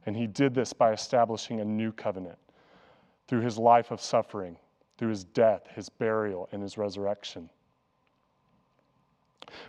And 0.06 0.16
he 0.16 0.28
did 0.28 0.54
this 0.54 0.72
by 0.72 0.94
establishing 0.94 1.60
a 1.60 1.66
new 1.66 1.92
covenant 1.92 2.38
through 3.28 3.42
his 3.42 3.58
life 3.58 3.92
of 3.92 4.00
suffering, 4.00 4.56
through 4.98 5.10
his 5.10 5.24
death, 5.24 5.68
his 5.76 5.90
burial, 5.90 6.48
and 6.52 6.62
his 6.62 6.78
resurrection. 6.78 7.50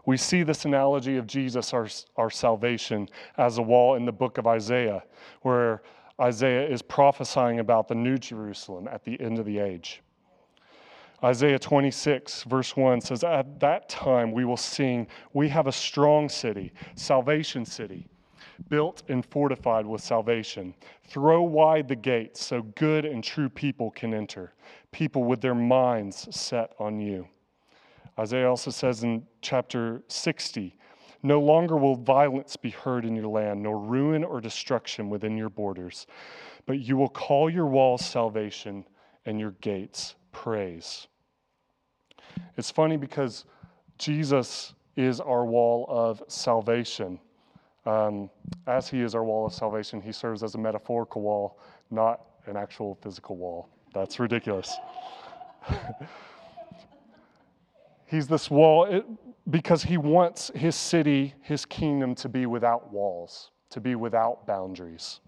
We 0.06 0.16
see 0.16 0.42
this 0.42 0.64
analogy 0.64 1.16
of 1.16 1.26
Jesus, 1.26 1.72
our, 1.72 1.88
our 2.16 2.30
salvation, 2.30 3.08
as 3.36 3.58
a 3.58 3.62
wall 3.62 3.94
in 3.94 4.04
the 4.04 4.12
book 4.12 4.38
of 4.38 4.46
Isaiah, 4.46 5.02
where 5.42 5.82
Isaiah 6.20 6.66
is 6.68 6.82
prophesying 6.82 7.60
about 7.60 7.88
the 7.88 7.94
new 7.94 8.18
Jerusalem 8.18 8.88
at 8.88 9.04
the 9.04 9.20
end 9.20 9.38
of 9.38 9.44
the 9.44 9.58
age. 9.58 10.02
Isaiah 11.22 11.58
26, 11.58 12.44
verse 12.44 12.76
1 12.76 13.00
says, 13.00 13.24
At 13.24 13.58
that 13.60 13.88
time 13.88 14.32
we 14.32 14.44
will 14.44 14.56
sing, 14.56 15.08
We 15.32 15.48
have 15.48 15.66
a 15.66 15.72
strong 15.72 16.28
city, 16.28 16.72
salvation 16.94 17.64
city, 17.64 18.06
built 18.68 19.02
and 19.08 19.26
fortified 19.26 19.84
with 19.84 20.00
salvation. 20.00 20.74
Throw 21.08 21.42
wide 21.42 21.88
the 21.88 21.96
gates 21.96 22.44
so 22.44 22.62
good 22.76 23.04
and 23.04 23.22
true 23.22 23.48
people 23.48 23.90
can 23.90 24.14
enter, 24.14 24.52
people 24.92 25.24
with 25.24 25.40
their 25.40 25.56
minds 25.56 26.28
set 26.34 26.72
on 26.78 27.00
you. 27.00 27.28
Isaiah 28.18 28.48
also 28.48 28.70
says 28.70 29.04
in 29.04 29.24
chapter 29.42 30.02
60, 30.08 30.76
No 31.22 31.40
longer 31.40 31.76
will 31.76 31.94
violence 31.94 32.56
be 32.56 32.70
heard 32.70 33.04
in 33.04 33.14
your 33.14 33.28
land, 33.28 33.62
nor 33.62 33.78
ruin 33.78 34.24
or 34.24 34.40
destruction 34.40 35.08
within 35.08 35.36
your 35.36 35.48
borders, 35.48 36.06
but 36.66 36.80
you 36.80 36.96
will 36.96 37.08
call 37.08 37.48
your 37.48 37.66
walls 37.66 38.04
salvation 38.04 38.84
and 39.24 39.38
your 39.38 39.52
gates 39.60 40.16
praise. 40.32 41.06
It's 42.56 42.70
funny 42.70 42.96
because 42.96 43.44
Jesus 43.98 44.74
is 44.96 45.20
our 45.20 45.44
wall 45.44 45.86
of 45.88 46.22
salvation. 46.28 47.20
Um, 47.86 48.30
as 48.66 48.88
he 48.88 49.00
is 49.00 49.14
our 49.14 49.24
wall 49.24 49.46
of 49.46 49.54
salvation, 49.54 50.00
he 50.00 50.12
serves 50.12 50.42
as 50.42 50.56
a 50.56 50.58
metaphorical 50.58 51.22
wall, 51.22 51.60
not 51.90 52.22
an 52.46 52.56
actual 52.56 52.98
physical 53.00 53.36
wall. 53.36 53.68
That's 53.94 54.18
ridiculous. 54.18 54.74
He's 58.08 58.26
this 58.26 58.50
wall 58.50 58.86
it, 58.86 59.04
because 59.50 59.82
he 59.82 59.98
wants 59.98 60.50
his 60.54 60.74
city, 60.74 61.34
his 61.42 61.66
kingdom 61.66 62.14
to 62.16 62.28
be 62.28 62.46
without 62.46 62.90
walls, 62.90 63.50
to 63.70 63.80
be 63.80 63.94
without 63.94 64.46
boundaries. 64.46 65.20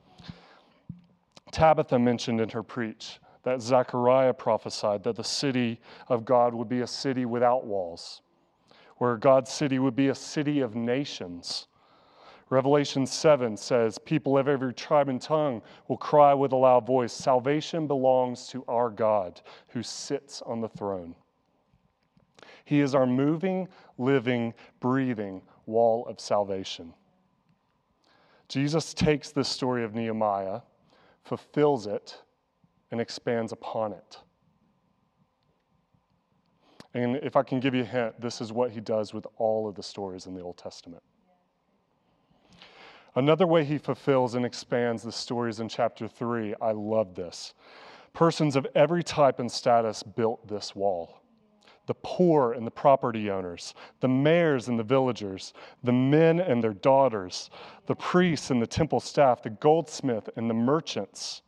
Tabitha 1.53 1.99
mentioned 1.99 2.41
in 2.41 2.49
her 2.49 2.63
preach 2.63 3.21
that 3.43 3.61
Zechariah 3.61 4.33
prophesied 4.33 5.03
that 5.05 5.17
the 5.17 5.25
city 5.25 5.81
of 6.09 6.25
God 6.25 6.55
would 6.55 6.69
be 6.69 6.81
a 6.81 6.87
city 6.87 7.27
without 7.27 7.67
walls, 7.67 8.23
where 8.97 9.17
God's 9.17 9.51
city 9.51 9.79
would 9.79 9.97
be 9.97 10.09
a 10.09 10.15
city 10.15 10.61
of 10.61 10.75
nations. 10.75 11.67
Revelation 12.49 13.07
7 13.07 13.57
says, 13.57 13.99
People 13.99 14.39
of 14.39 14.49
every 14.49 14.75
tribe 14.75 15.09
and 15.09 15.21
tongue 15.21 15.63
will 15.89 15.97
cry 15.97 16.35
with 16.35 16.53
a 16.53 16.57
loud 16.57 16.87
voice 16.87 17.13
Salvation 17.13 17.87
belongs 17.87 18.49
to 18.49 18.65
our 18.69 18.91
God 18.91 19.41
who 19.69 19.83
sits 19.83 20.43
on 20.43 20.61
the 20.61 20.69
throne. 20.69 21.15
He 22.71 22.83
is 22.83 22.95
our 22.95 23.05
moving, 23.05 23.67
living, 23.99 24.55
breathing 24.79 25.43
wall 25.67 26.07
of 26.07 26.21
salvation. 26.21 26.95
Jesus 28.47 28.95
takes 28.95 29.33
this 29.33 29.49
story 29.49 29.83
of 29.83 29.93
Nehemiah, 29.93 30.61
fulfills 31.25 31.89
it, 31.89 32.23
and 32.93 33.00
expands 33.00 33.50
upon 33.50 33.93
it. 33.93 34.19
And 36.95 37.17
if 37.17 37.35
I 37.35 37.43
can 37.43 37.59
give 37.59 37.75
you 37.75 37.83
a 37.83 37.87
hint, 37.87 38.21
this 38.21 38.41
is 38.41 38.53
what 38.53 38.71
he 38.71 38.79
does 38.79 39.12
with 39.12 39.27
all 39.37 39.69
of 39.69 39.75
the 39.75 39.83
stories 39.83 40.27
in 40.27 40.35
the 40.35 40.41
Old 40.41 40.57
Testament. 40.57 41.03
Another 43.17 43.49
way 43.49 43.65
he 43.65 43.79
fulfills 43.79 44.37
and 44.37 44.47
expands 44.47 45.03
the 45.03 45.11
stories 45.11 45.59
in 45.59 45.69
chapter 45.69 46.07
3, 46.07 46.55
I 46.62 46.71
love 46.71 47.17
this. 47.17 47.53
Persons 48.12 48.55
of 48.55 48.65
every 48.77 49.03
type 49.03 49.41
and 49.41 49.50
status 49.50 50.05
built 50.05 50.47
this 50.47 50.77
wall 50.77 51.20
the 51.90 51.94
poor 52.04 52.52
and 52.52 52.64
the 52.64 52.70
property 52.70 53.32
owners, 53.32 53.75
the 53.99 54.06
mayors 54.06 54.68
and 54.68 54.78
the 54.78 54.85
villagers, 54.85 55.54
the 55.82 55.92
men 55.92 56.38
and 56.38 56.62
their 56.62 56.73
daughters, 56.73 57.50
the 57.87 57.97
priests 57.97 58.50
and 58.50 58.62
the 58.62 58.66
temple 58.66 59.00
staff, 59.00 59.42
the 59.42 59.50
goldsmith 59.50 60.30
and 60.37 60.49
the 60.49 60.54
merchants. 60.54 61.42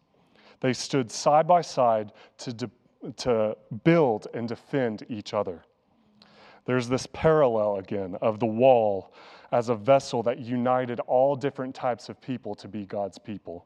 They 0.59 0.73
stood 0.73 1.13
side 1.13 1.47
by 1.47 1.61
side 1.61 2.11
to, 2.39 2.53
de- 2.53 2.71
to 3.19 3.57
build 3.85 4.27
and 4.35 4.49
defend 4.49 5.07
each 5.09 5.33
other. 5.33 5.63
There's 6.65 6.89
this 6.89 7.07
parallel 7.13 7.77
again 7.77 8.17
of 8.21 8.41
the 8.41 8.47
wall 8.47 9.15
as 9.53 9.69
a 9.69 9.77
vessel 9.77 10.25
that 10.25 10.41
united 10.41 10.99
all 10.99 11.37
different 11.37 11.73
types 11.73 12.09
of 12.09 12.21
people 12.21 12.57
to 12.57 12.67
be 12.67 12.85
God's 12.85 13.17
people, 13.17 13.65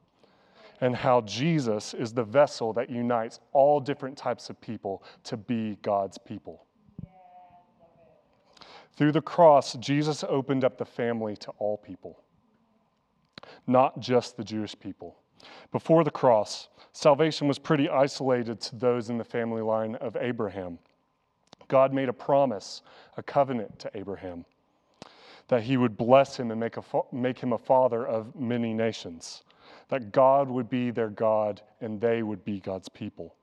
and 0.80 0.94
how 0.94 1.20
Jesus 1.22 1.94
is 1.94 2.12
the 2.12 2.24
vessel 2.24 2.72
that 2.74 2.90
unites 2.90 3.40
all 3.52 3.80
different 3.80 4.16
types 4.16 4.50
of 4.50 4.60
people 4.60 5.02
to 5.24 5.36
be 5.36 5.76
God's 5.82 6.18
people. 6.18 6.66
Through 8.96 9.12
the 9.12 9.20
cross, 9.20 9.74
Jesus 9.74 10.24
opened 10.24 10.64
up 10.64 10.78
the 10.78 10.84
family 10.84 11.36
to 11.36 11.50
all 11.58 11.76
people, 11.76 12.22
not 13.66 14.00
just 14.00 14.36
the 14.36 14.44
Jewish 14.44 14.78
people. 14.78 15.16
Before 15.70 16.02
the 16.02 16.10
cross, 16.10 16.68
salvation 16.92 17.46
was 17.46 17.58
pretty 17.58 17.88
isolated 17.90 18.60
to 18.62 18.76
those 18.76 19.10
in 19.10 19.18
the 19.18 19.24
family 19.24 19.62
line 19.62 19.96
of 19.96 20.16
Abraham. 20.16 20.78
God 21.68 21.92
made 21.92 22.08
a 22.08 22.12
promise, 22.12 22.82
a 23.16 23.22
covenant 23.22 23.78
to 23.80 23.90
Abraham, 23.94 24.44
that 25.48 25.62
he 25.62 25.76
would 25.76 25.96
bless 25.96 26.38
him 26.38 26.50
and 26.50 26.58
make, 26.58 26.76
a, 26.76 26.82
make 27.12 27.38
him 27.38 27.52
a 27.52 27.58
father 27.58 28.06
of 28.06 28.34
many 28.34 28.72
nations, 28.72 29.42
that 29.88 30.12
God 30.12 30.48
would 30.48 30.68
be 30.68 30.90
their 30.90 31.10
God 31.10 31.62
and 31.80 32.00
they 32.00 32.22
would 32.22 32.44
be 32.44 32.60
God's 32.60 32.88
people. 32.88 33.34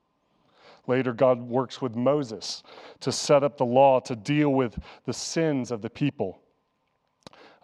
Later, 0.86 1.12
God 1.12 1.40
works 1.40 1.80
with 1.80 1.96
Moses 1.96 2.62
to 3.00 3.10
set 3.10 3.42
up 3.42 3.56
the 3.56 3.64
law 3.64 4.00
to 4.00 4.14
deal 4.14 4.50
with 4.50 4.78
the 5.06 5.14
sins 5.14 5.70
of 5.70 5.80
the 5.80 5.88
people 5.88 6.40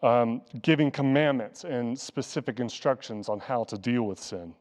um, 0.02 0.42
giving 0.62 0.90
commandments 0.90 1.64
and 1.64 1.98
specific 1.98 2.60
instructions 2.60 3.28
on 3.28 3.40
how 3.40 3.64
to 3.64 3.76
deal 3.76 4.04
with 4.04 4.18
sin. 4.18 4.54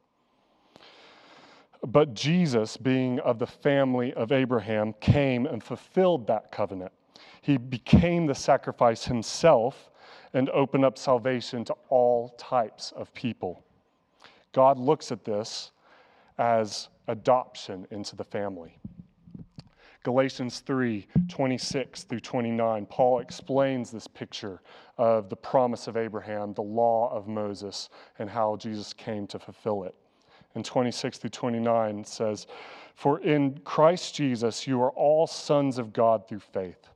But 1.87 2.13
Jesus, 2.13 2.75
being 2.75 3.19
of 3.21 3.39
the 3.39 3.47
family 3.47 4.13
of 4.13 4.33
Abraham, 4.33 4.93
came 4.99 5.45
and 5.45 5.63
fulfilled 5.63 6.27
that 6.27 6.51
covenant. 6.51 6.91
He 7.41 7.57
became 7.57 8.25
the 8.25 8.35
sacrifice 8.35 9.05
himself 9.05 9.89
and 10.33 10.49
opened 10.49 10.83
up 10.83 10.97
salvation 10.97 11.63
to 11.65 11.75
all 11.87 12.35
types 12.37 12.91
of 12.97 13.13
people. 13.13 13.63
God 14.53 14.77
looks 14.77 15.11
at 15.11 15.23
this 15.23 15.71
as 16.37 16.89
adoption 17.07 17.85
into 17.91 18.15
the 18.15 18.23
family. 18.23 18.79
Galatians 20.03 20.61
3 20.61 21.07
26 21.27 22.03
through 22.03 22.21
29, 22.21 22.85
Paul 22.85 23.19
explains 23.19 23.91
this 23.91 24.07
picture 24.07 24.61
of 24.97 25.29
the 25.29 25.35
promise 25.35 25.87
of 25.87 25.97
Abraham, 25.97 26.53
the 26.53 26.61
law 26.61 27.11
of 27.13 27.27
Moses, 27.27 27.89
and 28.17 28.29
how 28.29 28.55
Jesus 28.55 28.93
came 28.93 29.27
to 29.27 29.39
fulfill 29.39 29.83
it. 29.83 29.95
And 30.55 30.63
26 30.63 31.17
through 31.17 31.29
29 31.29 32.03
says, 32.05 32.47
For 32.95 33.19
in 33.19 33.59
Christ 33.59 34.15
Jesus 34.15 34.65
you 34.65 34.81
are 34.81 34.91
all 34.91 35.27
sons 35.27 35.77
of 35.77 35.93
God 35.93 36.27
through 36.27 36.39
faith. 36.39 36.89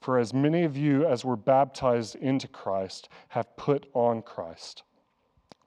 For 0.00 0.18
as 0.18 0.34
many 0.34 0.64
of 0.64 0.76
you 0.76 1.06
as 1.06 1.24
were 1.24 1.36
baptized 1.36 2.16
into 2.16 2.48
Christ 2.48 3.08
have 3.28 3.56
put 3.56 3.88
on 3.94 4.22
Christ. 4.22 4.82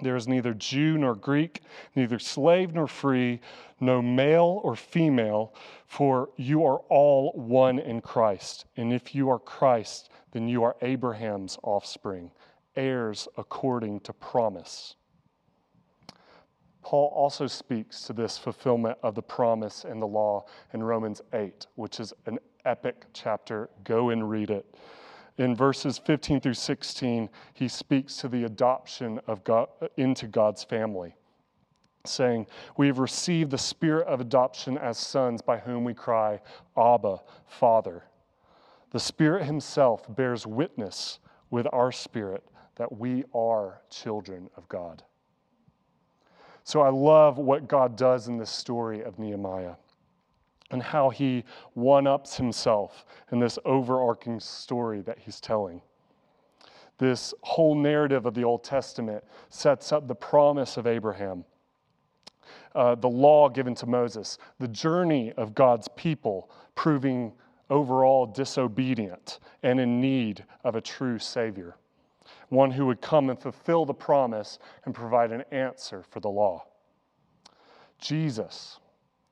There 0.01 0.15
is 0.15 0.27
neither 0.27 0.53
Jew 0.53 0.97
nor 0.97 1.15
Greek, 1.15 1.61
neither 1.95 2.19
slave 2.19 2.73
nor 2.73 2.87
free, 2.87 3.39
no 3.79 4.01
male 4.01 4.61
or 4.63 4.75
female, 4.75 5.53
for 5.85 6.29
you 6.37 6.65
are 6.65 6.79
all 6.89 7.31
one 7.33 7.79
in 7.79 8.01
Christ. 8.01 8.65
And 8.77 8.91
if 8.91 9.13
you 9.13 9.29
are 9.29 9.39
Christ, 9.39 10.09
then 10.31 10.47
you 10.47 10.63
are 10.63 10.75
Abraham's 10.81 11.57
offspring, 11.63 12.31
heirs 12.75 13.27
according 13.37 13.99
to 14.01 14.13
promise. 14.13 14.95
Paul 16.81 17.11
also 17.15 17.45
speaks 17.45 18.01
to 18.07 18.13
this 18.13 18.37
fulfillment 18.37 18.97
of 19.03 19.13
the 19.13 19.21
promise 19.21 19.85
and 19.85 20.01
the 20.01 20.07
law 20.07 20.45
in 20.73 20.81
Romans 20.81 21.21
8, 21.31 21.67
which 21.75 21.99
is 21.99 22.11
an 22.25 22.39
epic 22.65 23.05
chapter. 23.13 23.69
Go 23.83 24.09
and 24.09 24.29
read 24.29 24.49
it. 24.49 24.65
In 25.37 25.55
verses 25.55 25.97
15 25.97 26.41
through 26.41 26.53
16, 26.53 27.29
he 27.53 27.67
speaks 27.67 28.17
to 28.17 28.27
the 28.27 28.43
adoption 28.43 29.19
of 29.27 29.43
God 29.43 29.69
into 29.97 30.27
God's 30.27 30.63
family, 30.63 31.15
saying, 32.05 32.47
We 32.77 32.87
have 32.87 32.99
received 32.99 33.51
the 33.51 33.57
spirit 33.57 34.07
of 34.07 34.21
adoption 34.21 34.77
as 34.77 34.97
sons 34.97 35.41
by 35.41 35.57
whom 35.57 35.83
we 35.83 35.93
cry, 35.93 36.41
Abba, 36.77 37.21
Father. 37.47 38.03
The 38.91 38.99
Spirit 38.99 39.45
Himself 39.45 40.13
bears 40.13 40.45
witness 40.45 41.19
with 41.49 41.65
our 41.71 41.91
spirit 41.91 42.43
that 42.75 42.97
we 42.97 43.23
are 43.33 43.81
children 43.89 44.49
of 44.57 44.67
God. 44.67 45.03
So 46.63 46.81
I 46.81 46.89
love 46.89 47.37
what 47.37 47.67
God 47.67 47.95
does 47.95 48.27
in 48.27 48.37
this 48.37 48.51
story 48.51 49.01
of 49.01 49.17
Nehemiah 49.17 49.75
and 50.71 50.81
how 50.81 51.09
he 51.09 51.43
one 51.73 52.07
ups 52.07 52.37
himself 52.37 53.05
in 53.31 53.39
this 53.39 53.59
overarching 53.65 54.39
story 54.39 55.01
that 55.01 55.19
he's 55.19 55.39
telling. 55.39 55.81
This 56.97 57.33
whole 57.41 57.75
narrative 57.75 58.25
of 58.25 58.33
the 58.33 58.43
Old 58.43 58.63
Testament 58.63 59.23
sets 59.49 59.91
up 59.91 60.07
the 60.07 60.15
promise 60.15 60.77
of 60.77 60.87
Abraham, 60.87 61.45
uh, 62.75 62.95
the 62.95 63.09
law 63.09 63.49
given 63.49 63.75
to 63.75 63.85
Moses, 63.85 64.37
the 64.59 64.67
journey 64.67 65.33
of 65.33 65.55
God's 65.55 65.87
people 65.95 66.49
proving 66.75 67.33
overall 67.69 68.25
disobedient 68.25 69.39
and 69.63 69.79
in 69.79 69.99
need 69.99 70.43
of 70.63 70.75
a 70.75 70.81
true 70.81 71.17
Savior, 71.17 71.75
one 72.49 72.71
who 72.71 72.85
would 72.85 73.01
come 73.01 73.29
and 73.29 73.39
fulfill 73.39 73.85
the 73.85 73.93
promise 73.93 74.59
and 74.85 74.93
provide 74.93 75.31
an 75.31 75.43
answer 75.51 76.03
for 76.09 76.19
the 76.19 76.29
law. 76.29 76.65
Jesus, 77.97 78.79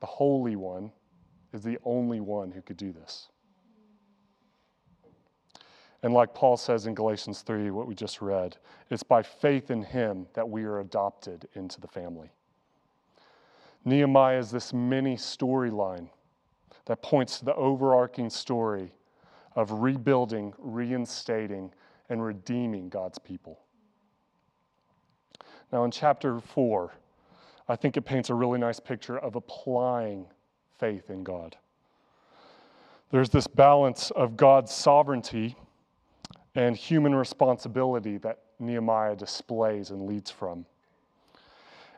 the 0.00 0.06
Holy 0.06 0.56
One, 0.56 0.90
is 1.52 1.62
the 1.62 1.78
only 1.84 2.20
one 2.20 2.50
who 2.50 2.62
could 2.62 2.76
do 2.76 2.92
this. 2.92 3.28
And 6.02 6.14
like 6.14 6.34
Paul 6.34 6.56
says 6.56 6.86
in 6.86 6.94
Galatians 6.94 7.42
3, 7.42 7.70
what 7.70 7.86
we 7.86 7.94
just 7.94 8.22
read, 8.22 8.56
it's 8.88 9.02
by 9.02 9.22
faith 9.22 9.70
in 9.70 9.82
him 9.82 10.26
that 10.32 10.48
we 10.48 10.64
are 10.64 10.80
adopted 10.80 11.46
into 11.54 11.80
the 11.80 11.88
family. 11.88 12.30
Nehemiah 13.84 14.38
is 14.38 14.50
this 14.50 14.72
mini 14.72 15.16
storyline 15.16 16.08
that 16.86 17.02
points 17.02 17.38
to 17.38 17.44
the 17.44 17.54
overarching 17.54 18.30
story 18.30 18.92
of 19.56 19.72
rebuilding, 19.72 20.54
reinstating, 20.58 21.72
and 22.08 22.24
redeeming 22.24 22.88
God's 22.88 23.18
people. 23.18 23.60
Now, 25.72 25.84
in 25.84 25.90
chapter 25.90 26.40
4, 26.40 26.92
I 27.68 27.76
think 27.76 27.96
it 27.96 28.02
paints 28.02 28.30
a 28.30 28.34
really 28.34 28.58
nice 28.58 28.80
picture 28.80 29.18
of 29.18 29.36
applying 29.36 30.26
faith 30.80 31.10
in 31.10 31.22
God. 31.22 31.56
There's 33.10 33.30
this 33.30 33.46
balance 33.46 34.10
of 34.12 34.36
God's 34.36 34.72
sovereignty 34.72 35.56
and 36.54 36.76
human 36.76 37.14
responsibility 37.14 38.16
that 38.18 38.38
Nehemiah 38.58 39.14
displays 39.14 39.90
and 39.90 40.06
leads 40.06 40.30
from. 40.30 40.66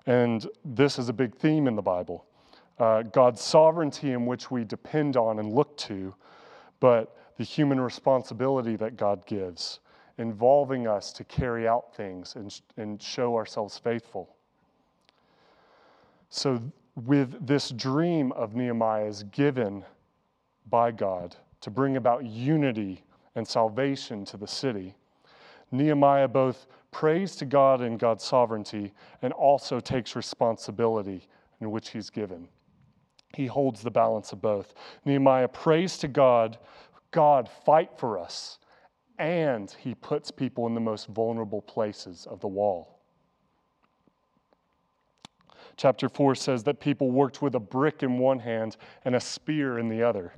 And 0.07 0.47
this 0.65 0.99
is 0.99 1.09
a 1.09 1.13
big 1.13 1.35
theme 1.35 1.67
in 1.67 1.77
the 1.77 1.83
Bible 1.83 2.27
uh, 2.79 3.03
God's 3.03 3.41
sovereignty, 3.41 4.11
in 4.11 4.27
which 4.27 4.51
we 4.51 4.65
depend 4.65 5.17
on 5.17 5.39
and 5.39 5.53
look 5.53 5.77
to, 5.77 6.15
but 6.81 7.17
the 7.37 7.45
human 7.45 7.81
responsibility 7.81 8.75
that 8.77 8.97
God 8.97 9.25
gives, 9.27 9.79
involving 10.19 10.89
us 10.89 11.13
to 11.13 11.25
carry 11.25 11.69
out 11.69 11.95
things 11.95 12.35
and, 12.35 12.61
and 12.77 13.01
show 13.01 13.37
ourselves 13.37 13.79
faithful. 13.79 14.35
So, 16.29 16.61
with 16.95 17.47
this 17.47 17.71
dream 17.71 18.33
of 18.33 18.55
Nehemiah's 18.55 19.23
given 19.25 19.85
by 20.69 20.91
God 20.91 21.37
to 21.61 21.71
bring 21.71 21.97
about 21.97 22.25
unity 22.25 23.03
and 23.35 23.47
salvation 23.47 24.25
to 24.27 24.37
the 24.37 24.47
city. 24.47 24.95
Nehemiah 25.71 26.29
both 26.29 26.67
prays 26.91 27.35
to 27.37 27.47
God 27.47 27.81
and 27.81 27.99
God's 27.99 28.25
sovereignty 28.25 28.93
and 29.23 29.33
also 29.33 29.81
takes 29.81 30.15
responsibility 30.15 31.27
in 31.61 31.71
which 31.71 31.91
he's 31.91 32.11
given. 32.11 32.47
He 33.35 33.47
holds 33.47 33.81
the 33.81 33.91
balance 33.91 34.33
of 34.33 34.43
both. 34.43 34.75
Nehemiah 35.07 35.49
prays 35.49 35.97
to 35.99 36.09
God, 36.09 36.59
God, 37.11 37.49
fight 37.65 37.91
for 37.97 38.19
us. 38.19 38.59
And 39.19 39.75
he 39.79 39.95
puts 39.95 40.31
people 40.31 40.67
in 40.67 40.75
the 40.75 40.81
most 40.81 41.07
vulnerable 41.09 41.63
places 41.63 42.27
of 42.29 42.41
the 42.41 42.49
wall. 42.49 43.02
Chapter 45.77 46.09
4 46.09 46.35
says 46.35 46.63
that 46.65 46.81
people 46.81 47.11
worked 47.11 47.43
with 47.43 47.55
a 47.55 47.61
brick 47.61 48.03
in 48.03 48.19
one 48.19 48.39
hand 48.39 48.77
and 49.05 49.15
a 49.15 49.21
spear 49.21 49.79
in 49.79 49.89
the 49.89 50.03
other. 50.03 50.33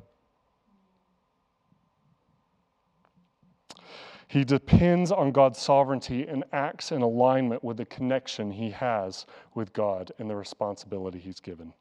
He 4.27 4.45
depends 4.45 5.13
on 5.13 5.31
God's 5.31 5.61
sovereignty 5.61 6.27
and 6.27 6.43
acts 6.53 6.91
in 6.91 7.03
alignment 7.03 7.63
with 7.63 7.77
the 7.77 7.85
connection 7.85 8.51
he 8.51 8.71
has 8.71 9.27
with 9.55 9.73
God 9.73 10.11
and 10.19 10.29
the 10.29 10.35
responsibility 10.35 11.19
he's 11.19 11.41
given. 11.41 11.73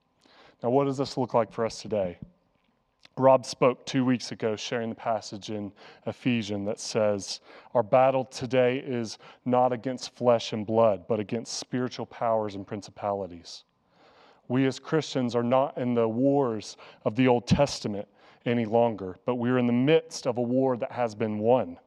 Now, 0.61 0.69
what 0.69 0.85
does 0.85 0.97
this 0.97 1.17
look 1.17 1.33
like 1.33 1.51
for 1.51 1.65
us 1.65 1.81
today? 1.81 2.19
Rob 3.17 3.45
spoke 3.45 3.85
two 3.85 4.03
weeks 4.03 4.31
ago, 4.31 4.55
sharing 4.55 4.89
the 4.89 4.95
passage 4.95 5.51
in 5.51 5.71
Ephesians 6.07 6.65
that 6.65 6.79
says, 6.79 7.41
Our 7.75 7.83
battle 7.83 8.25
today 8.25 8.79
is 8.79 9.19
not 9.45 9.71
against 9.71 10.15
flesh 10.15 10.51
and 10.51 10.65
blood, 10.65 11.05
but 11.07 11.19
against 11.19 11.59
spiritual 11.59 12.07
powers 12.07 12.55
and 12.55 12.65
principalities. 12.65 13.65
We 14.47 14.65
as 14.65 14.79
Christians 14.79 15.35
are 15.35 15.43
not 15.43 15.77
in 15.77 15.93
the 15.93 16.07
wars 16.07 16.75
of 17.05 17.15
the 17.15 17.27
Old 17.27 17.45
Testament 17.45 18.07
any 18.45 18.65
longer, 18.65 19.17
but 19.25 19.35
we're 19.35 19.59
in 19.59 19.67
the 19.67 19.73
midst 19.73 20.25
of 20.25 20.37
a 20.37 20.41
war 20.41 20.75
that 20.77 20.91
has 20.91 21.13
been 21.13 21.37
won 21.37 21.77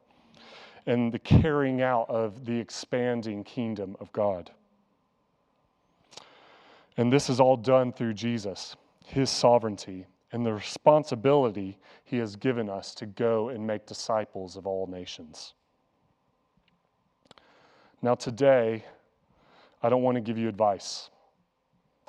and 0.87 1.13
the 1.13 1.19
carrying 1.19 1.83
out 1.83 2.09
of 2.09 2.45
the 2.45 2.57
expanding 2.57 3.43
kingdom 3.43 3.97
of 3.99 4.13
God. 4.13 4.53
And 6.97 7.13
this 7.13 7.29
is 7.29 7.41
all 7.41 7.57
done 7.57 7.93
through 7.93 8.15
Jesus, 8.15 8.77
his 9.05 9.29
sovereignty, 9.29 10.07
and 10.37 10.45
the 10.45 10.53
responsibility 10.53 11.79
he 12.05 12.19
has 12.19 12.37
given 12.37 12.69
us 12.69 12.95
to 12.95 13.07
go 13.07 13.49
and 13.49 13.67
make 13.67 13.87
disciples 13.87 14.59
of 14.59 14.67
all 14.67 14.87
nations. 14.87 15.55
Now, 18.03 18.17
today, 18.17 18.85
I 19.83 19.89
don't 19.89 20.03
want 20.03 20.17
to 20.17 20.21
give 20.21 20.37
you 20.37 20.47
advice. 20.47 21.09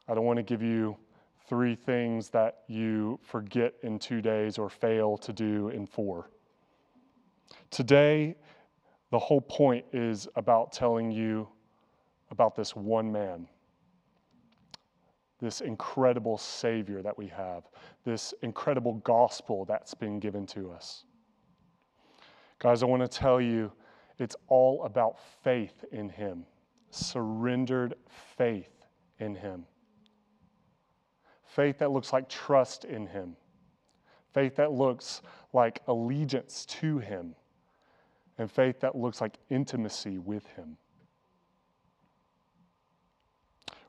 I 0.10 0.13
don't 0.13 0.26
want 0.26 0.36
to 0.36 0.44
give 0.44 0.62
you 0.62 0.98
three 1.48 1.74
things 1.74 2.28
that 2.32 2.63
you 2.68 3.18
forget 3.24 3.74
in 3.84 3.98
two 3.98 4.22
days 4.22 4.58
or 4.58 4.70
fail 4.70 5.18
to 5.20 5.32
do 5.32 5.70
in 5.70 5.88
four. 5.88 6.30
Today 7.72 8.36
the 9.10 9.20
whole 9.20 9.40
point 9.40 9.86
is 9.94 10.28
about 10.36 10.74
telling 10.74 11.12
you 11.13 11.48
about 12.32 12.58
this 12.58 12.76
one 12.76 13.10
man, 13.10 13.48
this 15.39 15.62
incredible 15.62 16.38
Savior 16.38 17.02
that 17.02 17.17
we 17.17 17.28
have, 17.28 17.63
this 18.04 18.34
incredible 18.41 18.95
gospel 19.04 19.65
that's 19.65 19.93
been 19.93 20.19
given 20.19 20.45
to 20.47 20.71
us. 20.71 21.06
Guys, 22.60 22.82
I 22.82 22.88
want 22.88 23.04
to 23.04 23.08
tell 23.08 23.39
you 23.39 23.71
it's 24.17 24.36
all 24.47 24.84
about 24.84 25.19
faith 25.43 25.86
in 25.91 26.10
Him, 26.10 26.45
surrendered 26.89 27.95
faith 28.38 28.84
in 29.19 29.36
Him. 29.36 29.65
Faith 31.43 31.78
that 31.80 31.91
looks 31.91 32.12
like 32.13 32.28
trust 32.28 32.86
in 32.86 33.06
Him, 33.06 33.36
faith 34.34 34.56
that 34.56 34.71
looks 34.71 35.21
like 35.54 35.82
allegiance 35.88 36.65
to 36.65 36.97
Him 36.97 37.36
and 38.38 38.52
faith 38.52 38.80
that 38.80 38.95
looks 38.95 39.21
like 39.21 39.38
intimacy 39.50 40.17
with 40.17 40.45
Him. 40.47 40.78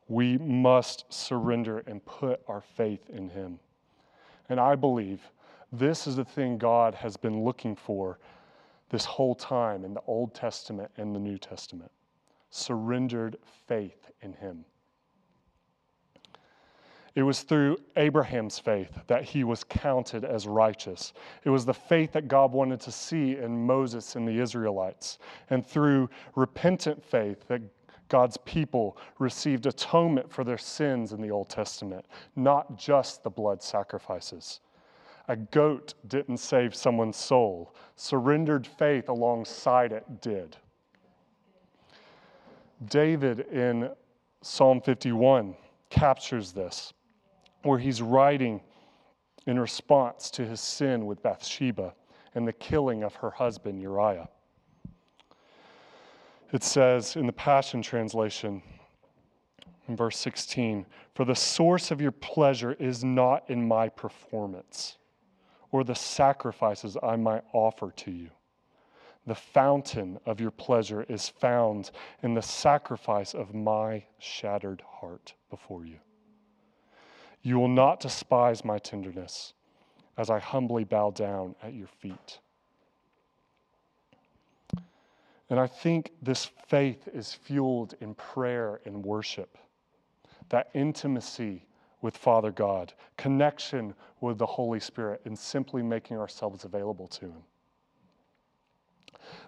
We 0.08 0.38
must 0.38 1.04
surrender 1.12 1.78
and 1.86 2.04
put 2.04 2.40
our 2.48 2.60
faith 2.60 3.08
in 3.10 3.28
Him. 3.28 3.58
And 4.48 4.58
I 4.58 4.74
believe 4.74 5.20
this 5.70 6.06
is 6.06 6.16
the 6.16 6.24
thing 6.24 6.58
God 6.58 6.94
has 6.94 7.16
been 7.16 7.44
looking 7.44 7.76
for 7.76 8.18
this 8.88 9.04
whole 9.04 9.34
time 9.34 9.84
in 9.84 9.92
the 9.92 10.00
Old 10.06 10.34
Testament 10.34 10.90
and 10.96 11.14
the 11.14 11.20
New 11.20 11.38
Testament 11.38 11.90
surrendered 12.50 13.36
faith 13.66 14.10
in 14.22 14.32
Him. 14.32 14.64
It 17.14 17.22
was 17.22 17.42
through 17.42 17.78
Abraham's 17.96 18.60
faith 18.60 18.92
that 19.08 19.24
he 19.24 19.42
was 19.42 19.64
counted 19.64 20.24
as 20.24 20.46
righteous. 20.46 21.12
It 21.42 21.50
was 21.50 21.66
the 21.66 21.74
faith 21.74 22.12
that 22.12 22.28
God 22.28 22.52
wanted 22.52 22.80
to 22.82 22.92
see 22.92 23.36
in 23.36 23.66
Moses 23.66 24.14
and 24.14 24.28
the 24.28 24.38
Israelites. 24.38 25.18
And 25.50 25.66
through 25.66 26.10
repentant 26.36 27.02
faith 27.04 27.48
that 27.48 27.60
God's 28.08 28.36
people 28.38 28.96
received 29.18 29.66
atonement 29.66 30.30
for 30.32 30.44
their 30.44 30.58
sins 30.58 31.12
in 31.12 31.20
the 31.20 31.30
Old 31.30 31.48
Testament, 31.48 32.06
not 32.36 32.78
just 32.78 33.22
the 33.22 33.30
blood 33.30 33.62
sacrifices. 33.62 34.60
A 35.28 35.36
goat 35.36 35.94
didn't 36.06 36.38
save 36.38 36.74
someone's 36.74 37.18
soul, 37.18 37.74
surrendered 37.96 38.66
faith 38.66 39.08
alongside 39.08 39.92
it 39.92 40.22
did. 40.22 40.56
David 42.86 43.40
in 43.52 43.90
Psalm 44.40 44.80
51 44.80 45.54
captures 45.90 46.52
this 46.52 46.92
where 47.62 47.78
he's 47.78 48.00
writing 48.00 48.60
in 49.46 49.58
response 49.58 50.30
to 50.30 50.46
his 50.46 50.60
sin 50.60 51.06
with 51.06 51.22
Bathsheba 51.22 51.94
and 52.34 52.46
the 52.46 52.52
killing 52.52 53.02
of 53.02 53.14
her 53.16 53.30
husband 53.30 53.80
Uriah. 53.80 54.28
It 56.52 56.62
says 56.62 57.16
in 57.16 57.26
the 57.26 57.32
Passion 57.32 57.82
Translation, 57.82 58.62
in 59.86 59.96
verse 59.96 60.18
16, 60.18 60.86
For 61.14 61.24
the 61.24 61.34
source 61.34 61.90
of 61.90 62.00
your 62.00 62.12
pleasure 62.12 62.72
is 62.72 63.04
not 63.04 63.48
in 63.50 63.66
my 63.66 63.88
performance 63.88 64.96
or 65.70 65.84
the 65.84 65.94
sacrifices 65.94 66.96
I 67.02 67.16
might 67.16 67.44
offer 67.52 67.90
to 67.90 68.10
you. 68.10 68.30
The 69.26 69.34
fountain 69.34 70.18
of 70.24 70.40
your 70.40 70.50
pleasure 70.50 71.04
is 71.08 71.28
found 71.28 71.90
in 72.22 72.32
the 72.32 72.40
sacrifice 72.40 73.34
of 73.34 73.54
my 73.54 74.04
shattered 74.18 74.82
heart 74.86 75.34
before 75.50 75.84
you. 75.84 75.98
You 77.42 77.58
will 77.58 77.68
not 77.68 78.00
despise 78.00 78.64
my 78.64 78.78
tenderness 78.78 79.52
as 80.16 80.30
I 80.30 80.38
humbly 80.38 80.84
bow 80.84 81.10
down 81.10 81.54
at 81.62 81.74
your 81.74 81.86
feet. 81.86 82.40
And 85.50 85.58
I 85.58 85.66
think 85.66 86.12
this 86.20 86.50
faith 86.66 87.08
is 87.12 87.32
fueled 87.32 87.94
in 88.00 88.14
prayer 88.14 88.80
and 88.84 89.04
worship. 89.04 89.56
That 90.50 90.68
intimacy 90.74 91.66
with 92.00 92.16
Father 92.16 92.50
God, 92.50 92.92
connection 93.16 93.94
with 94.20 94.38
the 94.38 94.46
Holy 94.46 94.80
Spirit, 94.80 95.22
and 95.24 95.38
simply 95.38 95.82
making 95.82 96.18
ourselves 96.18 96.64
available 96.64 97.08
to 97.08 97.26
Him. 97.26 97.42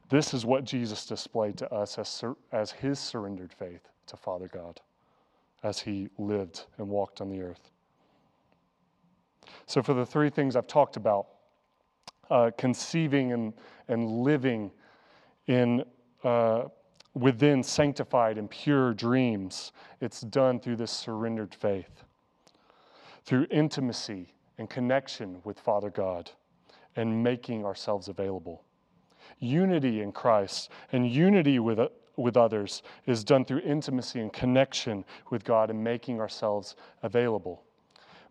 This 0.09 0.35
is 0.35 0.45
what 0.45 0.65
Jesus 0.65 1.07
displayed 1.07 1.57
to 1.59 1.73
us 1.73 1.99
as, 1.99 2.09
sur- 2.09 2.37
as 2.53 2.73
His 2.73 2.99
surrendered 2.99 3.53
faith 3.53 3.89
to 4.07 4.17
Father 4.17 4.49
God 4.49 4.81
as 5.63 5.81
He 5.81 6.09
lived 6.19 6.65
and 6.79 6.89
walked 6.89 7.21
on 7.21 7.29
the 7.29 7.43
earth. 7.43 7.71
So, 9.67 9.83
for 9.83 9.95
the 9.95 10.07
three 10.07 10.31
things 10.31 10.57
I've 10.57 10.67
talked 10.67 10.97
about, 10.97 11.27
uh, 12.31 12.51
conceiving 12.57 13.33
and, 13.33 13.53
and 13.89 14.23
living 14.23 14.71
in, 15.47 15.85
uh, 16.25 16.65
within 17.15 17.63
sanctified 17.63 18.39
and 18.39 18.51
pure 18.51 18.95
dreams, 18.95 19.73
it's 20.01 20.21
done 20.21 20.61
through 20.61 20.77
this 20.77 20.91
surrendered 20.91 21.55
faith, 21.55 22.05
through 23.25 23.47
intimacy 23.51 24.35
and 24.59 24.69
connection 24.69 25.41
with 25.45 25.59
Father 25.59 25.91
God, 25.91 26.31
and 26.97 27.23
making 27.23 27.65
ourselves 27.65 28.09
available. 28.09 28.65
Unity 29.39 30.03
in 30.03 30.13
Christ 30.13 30.71
and 30.93 31.11
unity 31.11 31.59
with, 31.59 31.79
uh, 31.79 31.89
with 32.17 32.37
others 32.37 32.83
is 33.07 33.25
done 33.25 33.45
through 33.45 33.61
intimacy 33.61 34.21
and 34.21 34.33
connection 34.33 35.05
with 35.31 35.45
God 35.45 35.71
and 35.71 35.83
making 35.83 36.21
ourselves 36.21 36.77
available. 37.03 37.63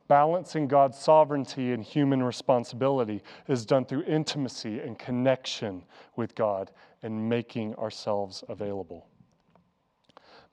Balancing 0.08 0.68
God's 0.68 0.98
sovereignty 0.98 1.72
and 1.72 1.84
human 1.84 2.24
responsibility 2.24 3.22
is 3.48 3.66
done 3.66 3.86
through 3.86 4.04
intimacy 4.04 4.80
and 4.80 4.98
connection 4.98 5.84
with 6.16 6.34
God 6.34 6.72
and 7.04 7.30
making 7.30 7.76
ourselves 7.76 8.44
available. 8.50 9.08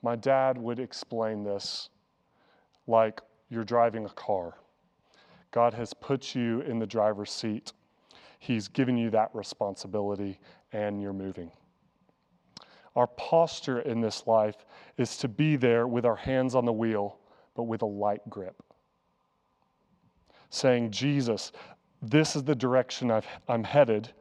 My 0.02 0.16
dad 0.16 0.58
would 0.58 0.78
explain 0.78 1.42
this 1.42 1.88
like 2.86 3.20
you're 3.48 3.64
driving 3.64 4.04
a 4.04 4.10
car. 4.10 4.54
God 5.50 5.74
has 5.74 5.92
put 5.94 6.34
you 6.34 6.60
in 6.62 6.78
the 6.78 6.86
driver's 6.86 7.30
seat, 7.30 7.72
He's 8.38 8.68
given 8.68 8.96
you 8.96 9.10
that 9.10 9.30
responsibility, 9.34 10.38
and 10.72 11.00
you're 11.00 11.12
moving. 11.12 11.50
Our 12.94 13.06
posture 13.08 13.80
in 13.80 14.00
this 14.00 14.26
life 14.26 14.64
is 14.98 15.16
to 15.18 15.28
be 15.28 15.56
there 15.56 15.86
with 15.86 16.04
our 16.04 16.16
hands 16.16 16.54
on 16.54 16.64
the 16.64 16.72
wheel, 16.72 17.18
but 17.54 17.64
with 17.64 17.82
a 17.82 17.86
light 17.86 18.20
grip 18.28 18.62
saying, 20.50 20.90
Jesus, 20.90 21.52
this 22.02 22.36
is 22.36 22.44
the 22.44 22.54
direction 22.54 23.10
i 23.10 23.22
am 23.48 23.64
headed. 23.64 24.12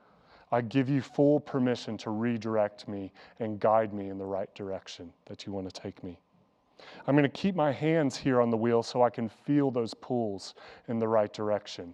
I 0.56 0.62
give 0.62 0.88
you 0.88 1.02
full 1.02 1.42
permission 1.42 1.98
to 1.98 2.12
redirect 2.12 2.88
me 2.88 3.12
and 3.42 3.60
guide 3.60 3.94
me 3.94 4.08
in 4.08 4.18
the 4.18 4.26
right 4.26 4.56
direction 4.56 5.12
that 5.26 5.46
you 5.46 5.52
want 5.52 5.68
to 5.68 5.82
take 5.82 6.02
me. 6.02 6.18
I'm 7.06 7.14
going 7.14 7.24
to 7.24 7.30
keep 7.30 7.56
my 7.56 7.74
hands 7.74 8.16
here 8.16 8.40
on 8.40 8.50
the 8.52 8.56
wheel 8.56 8.82
so 8.82 9.02
I 9.04 9.10
can 9.10 9.28
feel 9.28 9.70
those 9.70 9.94
pulls 9.94 10.56
in 10.88 10.98
the 10.98 11.10
right 11.10 11.34
direction. 11.34 11.94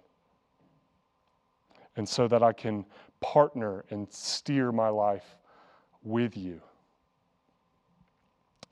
And 1.96 2.08
so 2.08 2.28
that 2.28 2.44
I 2.44 2.54
can 2.54 2.86
partner 3.20 3.84
and 3.90 4.06
steer 4.14 4.72
my 4.72 4.90
life 4.90 5.38
with 6.04 6.38
you. 6.38 6.62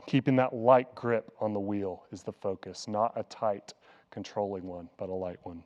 Keeping 0.05 0.35
that 0.35 0.53
light 0.53 0.93
grip 0.93 1.31
on 1.41 1.51
the 1.51 1.59
wheel 1.59 2.03
is 2.11 2.21
the 2.21 2.31
focus, 2.33 2.87
not 2.87 3.11
a 3.15 3.23
tight 3.23 3.73
controlling 4.11 4.67
one, 4.67 4.87
but 4.97 5.09
a 5.09 5.15
light 5.15 5.39
one. 5.41 5.63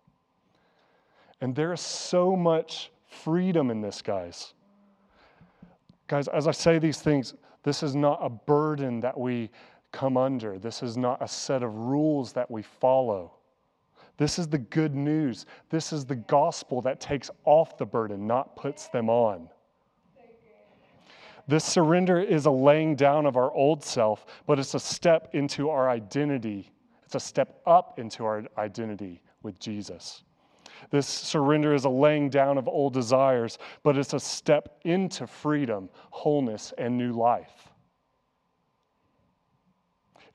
And 1.41 1.53
there 1.53 1.73
is 1.73 1.81
so 1.81 2.37
much 2.37 2.89
freedom 3.13 3.69
in 3.69 3.81
this, 3.81 4.01
guys. 4.01 4.53
Guys, 6.07 6.27
as 6.27 6.47
I 6.47 6.51
say 6.51 6.79
these 6.79 6.99
things, 7.01 7.33
this 7.63 7.83
is 7.83 7.95
not 7.95 8.19
a 8.21 8.29
burden 8.29 8.99
that 9.01 9.17
we 9.17 9.49
come 9.91 10.17
under. 10.17 10.59
This 10.59 10.83
is 10.83 10.97
not 10.97 11.21
a 11.21 11.27
set 11.27 11.63
of 11.63 11.73
rules 11.73 12.33
that 12.33 12.49
we 12.49 12.61
follow. 12.61 13.33
This 14.17 14.37
is 14.37 14.47
the 14.47 14.57
good 14.57 14.95
news. 14.95 15.45
This 15.69 15.93
is 15.93 16.05
the 16.05 16.15
gospel 16.15 16.81
that 16.81 16.99
takes 16.99 17.31
off 17.45 17.77
the 17.77 17.85
burden, 17.85 18.27
not 18.27 18.55
puts 18.55 18.87
them 18.89 19.09
on. 19.09 19.49
This 21.47 21.65
surrender 21.65 22.19
is 22.19 22.45
a 22.45 22.51
laying 22.51 22.95
down 22.95 23.25
of 23.25 23.35
our 23.35 23.51
old 23.51 23.83
self, 23.83 24.25
but 24.45 24.59
it's 24.59 24.75
a 24.75 24.79
step 24.79 25.29
into 25.33 25.69
our 25.69 25.89
identity 25.89 26.73
it's 27.13 27.23
a 27.23 27.27
step 27.27 27.61
up 27.67 27.99
into 27.99 28.25
our 28.25 28.43
identity 28.57 29.21
with 29.43 29.59
Jesus. 29.59 30.23
This 30.89 31.07
surrender 31.07 31.73
is 31.73 31.85
a 31.85 31.89
laying 31.89 32.29
down 32.29 32.57
of 32.57 32.67
old 32.67 32.93
desires, 32.93 33.57
but 33.83 33.97
it's 33.97 34.13
a 34.13 34.19
step 34.19 34.79
into 34.83 35.27
freedom, 35.27 35.89
wholeness, 36.11 36.73
and 36.77 36.97
new 36.97 37.13
life. 37.13 37.69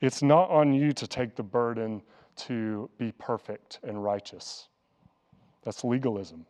It's 0.01 0.23
not 0.23 0.51
on 0.51 0.73
you 0.73 0.93
to 0.93 1.07
take 1.07 1.35
the 1.35 1.43
burden 1.43 2.03
to 2.37 2.89
be 2.99 3.13
perfect 3.13 3.81
and 3.83 4.03
righteous. 4.03 4.69
That's 5.65 5.83
legalism. 5.83 6.47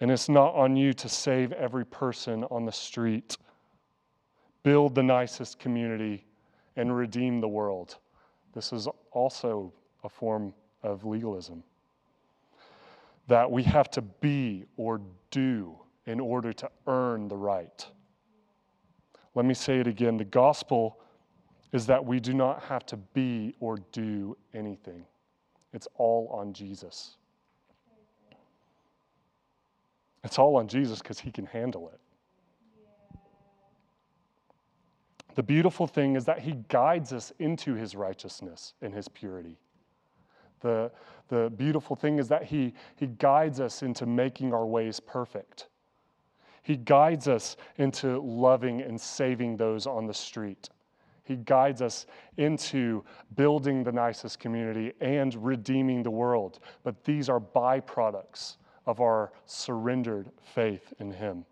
And 0.00 0.10
it's 0.10 0.28
not 0.28 0.54
on 0.54 0.76
you 0.76 0.92
to 0.92 1.08
save 1.08 1.52
every 1.52 1.84
person 1.84 2.44
on 2.44 2.64
the 2.64 2.72
street, 2.72 3.36
build 4.62 4.94
the 4.94 5.02
nicest 5.02 5.58
community, 5.58 6.26
and 6.76 6.94
redeem 6.94 7.40
the 7.40 7.48
world. 7.48 7.96
This 8.52 8.72
is 8.72 8.86
also 9.10 9.72
a 10.04 10.08
form 10.08 10.54
of 10.82 11.04
legalism. 11.04 11.64
That 13.28 13.50
we 13.50 13.62
have 13.62 13.90
to 13.90 14.02
be 14.02 14.64
or 14.76 15.00
do 15.30 15.78
in 16.06 16.20
order 16.20 16.52
to 16.54 16.70
earn 16.86 17.28
the 17.28 17.36
right. 17.36 17.86
Let 19.34 19.44
me 19.44 19.54
say 19.54 19.78
it 19.78 19.86
again 19.86 20.16
the 20.16 20.24
gospel 20.24 20.98
is 21.72 21.86
that 21.86 22.04
we 22.04 22.18
do 22.18 22.32
not 22.32 22.62
have 22.64 22.86
to 22.86 22.96
be 22.96 23.54
or 23.60 23.78
do 23.92 24.36
anything, 24.54 25.04
it's 25.72 25.86
all 25.96 26.28
on 26.32 26.52
Jesus. 26.52 27.16
It's 30.24 30.38
all 30.38 30.56
on 30.56 30.66
Jesus 30.66 30.98
because 30.98 31.20
he 31.20 31.30
can 31.30 31.46
handle 31.46 31.90
it. 31.90 32.00
The 35.36 35.42
beautiful 35.42 35.86
thing 35.86 36.16
is 36.16 36.24
that 36.24 36.40
he 36.40 36.56
guides 36.68 37.12
us 37.12 37.32
into 37.38 37.74
his 37.74 37.94
righteousness 37.94 38.74
and 38.82 38.92
his 38.92 39.06
purity. 39.06 39.56
The, 40.60 40.90
the 41.28 41.50
beautiful 41.56 41.94
thing 41.94 42.18
is 42.18 42.28
that 42.28 42.44
he, 42.44 42.74
he 42.96 43.06
guides 43.06 43.60
us 43.60 43.82
into 43.82 44.06
making 44.06 44.52
our 44.52 44.66
ways 44.66 44.98
perfect. 45.00 45.68
He 46.62 46.76
guides 46.76 47.28
us 47.28 47.56
into 47.76 48.20
loving 48.20 48.82
and 48.82 49.00
saving 49.00 49.56
those 49.56 49.86
on 49.86 50.06
the 50.06 50.14
street. 50.14 50.68
He 51.24 51.36
guides 51.36 51.82
us 51.82 52.06
into 52.38 53.04
building 53.36 53.84
the 53.84 53.92
nicest 53.92 54.38
community 54.38 54.92
and 55.00 55.34
redeeming 55.34 56.02
the 56.02 56.10
world. 56.10 56.58
But 56.84 57.04
these 57.04 57.28
are 57.28 57.38
byproducts 57.38 58.56
of 58.86 59.00
our 59.02 59.32
surrendered 59.44 60.30
faith 60.42 60.94
in 60.98 61.10
Him. 61.10 61.44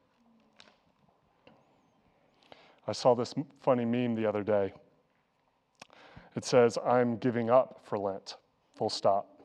I 2.88 2.92
saw 2.92 3.14
this 3.14 3.34
funny 3.60 3.84
meme 3.84 4.14
the 4.14 4.26
other 4.26 4.42
day. 4.42 4.72
It 6.34 6.44
says, 6.44 6.78
I'm 6.84 7.16
giving 7.18 7.50
up 7.50 7.80
for 7.82 7.98
Lent, 7.98 8.36
full 8.74 8.90
stop. 8.90 9.35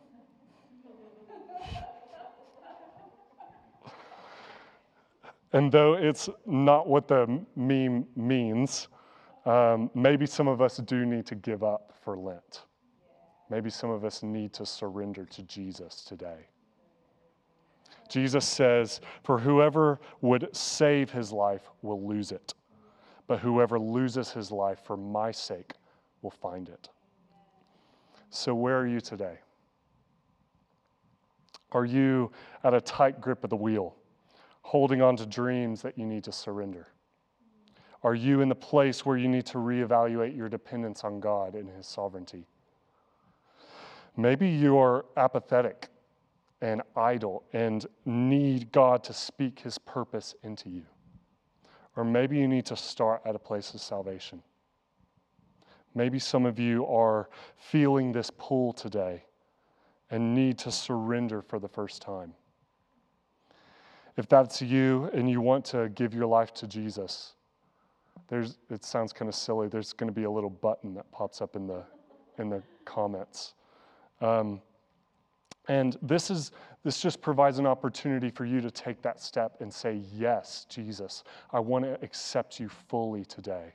And 5.54 5.72
though 5.72 5.94
it's 5.94 6.30
not 6.46 6.88
what 6.88 7.08
the 7.08 7.44
meme 7.56 8.06
means, 8.16 8.88
um, 9.46 9.90
maybe 9.94 10.26
some 10.26 10.48
of 10.48 10.62
us 10.62 10.78
do 10.78 11.06
need 11.06 11.26
to 11.28 11.36
give 11.36 11.64
up 11.64 11.94
for 12.04 12.18
Lent. 12.18 12.66
Maybe 13.50 13.70
some 13.70 13.90
of 13.90 14.06
us 14.06 14.24
need 14.24 14.54
to 14.54 14.66
surrender 14.66 15.26
to 15.26 15.44
Jesus 15.44 16.04
today. 16.04 16.48
Jesus 18.08 18.48
says, 18.48 19.02
For 19.24 19.40
whoever 19.40 20.00
would 20.22 20.56
save 20.56 21.12
his 21.12 21.32
life 21.32 21.70
will 21.82 22.08
lose 22.08 22.32
it 22.32 22.54
but 23.32 23.40
whoever 23.40 23.80
loses 23.80 24.30
his 24.34 24.52
life 24.52 24.80
for 24.84 24.98
my 24.98 25.32
sake 25.32 25.76
will 26.22 26.32
find 26.32 26.68
it. 26.68 26.90
So, 28.30 28.54
where 28.54 28.78
are 28.78 28.86
you 28.86 29.00
today? 29.00 29.40
Are 31.72 31.86
you 31.86 32.30
at 32.66 32.74
a 32.74 32.82
tight 32.82 33.22
grip 33.22 33.46
of 33.46 33.50
the 33.50 33.56
wheel, 33.56 33.96
holding 34.62 35.02
on 35.02 35.18
to 35.18 35.26
dreams 35.26 35.82
that 35.82 35.98
you 35.98 36.06
need 36.06 36.24
to 36.26 36.32
surrender? 36.32 36.88
Are 38.04 38.16
you 38.16 38.42
in 38.42 38.50
the 38.50 38.56
place 38.56 39.06
where 39.06 39.18
you 39.18 39.28
need 39.28 39.46
to 39.48 39.58
reevaluate 39.58 40.36
your 40.36 40.50
dependence 40.50 41.04
on 41.04 41.20
God 41.20 41.54
and 41.54 41.70
His 41.70 41.86
sovereignty? 41.86 42.48
Maybe 44.18 44.50
you're 44.50 45.06
apathetic 45.18 45.90
and 46.62 46.82
idle 46.96 47.44
and 47.54 47.86
need 48.06 48.72
God 48.72 49.04
to 49.06 49.14
speak 49.14 49.60
His 49.60 49.78
purpose 49.78 50.36
into 50.44 50.70
you. 50.70 50.86
Or 51.96 52.04
maybe 52.04 52.38
you 52.38 52.48
need 52.48 52.66
to 52.68 52.76
start 52.76 53.22
at 53.26 53.36
a 53.36 53.40
place 53.40 53.74
of 53.74 53.82
salvation. 53.82 54.42
Maybe 55.94 56.20
some 56.20 56.46
of 56.46 56.58
you 56.58 56.86
are 56.88 57.30
feeling 57.58 58.12
this 58.12 58.32
pull 58.38 58.74
today 58.74 59.26
and 60.10 60.34
need 60.34 60.58
to 60.60 60.72
surrender 60.72 61.42
for 61.42 61.60
the 61.60 61.68
first 61.68 62.02
time. 62.02 62.34
If 64.18 64.28
that's 64.28 64.62
you 64.62 65.10
and 65.14 65.30
you 65.30 65.42
want 65.42 65.66
to 65.66 65.90
give 65.90 66.14
your 66.14 66.26
life 66.26 66.54
to 66.56 66.68
Jesus, 66.68 67.34
there's, 68.28 68.58
it 68.70 68.84
sounds 68.84 69.14
kind 69.14 69.30
of 69.30 69.36
silly. 69.36 69.68
There's 69.68 69.94
going 69.94 70.10
to 70.10 70.14
be 70.14 70.24
a 70.24 70.32
little 70.32 70.50
button 70.50 70.94
that 70.96 71.10
pops 71.12 71.42
up 71.42 71.56
in 71.56 71.68
the, 71.68 71.84
in 72.38 72.50
the 72.50 72.62
comments. 72.86 73.54
Um, 74.20 74.62
and 75.68 75.98
this 76.02 76.30
is 76.30 76.52
this 76.84 77.00
just 77.00 77.22
provides 77.22 77.60
an 77.60 77.68
opportunity 77.68 78.32
for 78.32 78.44
you 78.46 78.60
to 78.62 78.72
take 78.72 79.02
that 79.04 79.22
step 79.22 79.58
and 79.60 79.72
say, 79.72 80.02
Yes, 80.14 80.66
Jesus, 80.68 81.24
I 81.52 81.60
want 81.60 81.86
to 81.86 81.98
accept 82.02 82.60
you 82.60 82.70
fully 82.70 83.24
today. 83.26 83.74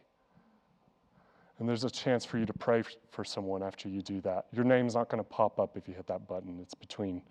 And 1.59 1.68
there's 1.68 1.85
a 1.85 1.90
chance 1.90 2.25
for 2.25 2.38
you 2.38 2.44
to 2.44 2.53
pray 2.53 2.83
for 3.11 3.25
someone 3.25 3.62
after 3.62 3.88
you 3.88 4.03
do 4.03 4.20
that. 4.22 4.46
Your 4.53 4.64
name's 4.64 4.94
not 4.94 5.09
going 5.09 5.22
to 5.22 5.29
pop 5.29 5.59
up 5.59 5.77
if 5.77 5.88
you 5.88 5.94
hit 5.94 6.07
that 6.09 6.29
button, 6.29 6.59
it's 6.61 6.75
between 6.75 7.22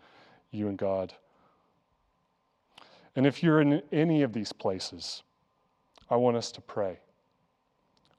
you 0.51 0.67
and 0.67 0.77
God. 0.77 1.13
And 3.15 3.25
if 3.25 3.41
you're 3.41 3.61
in 3.61 3.81
any 3.91 4.23
of 4.23 4.33
these 4.33 4.51
places, 4.51 5.23
I 6.09 6.15
want 6.17 6.37
us 6.37 6.51
to 6.53 6.61
pray. 6.61 6.99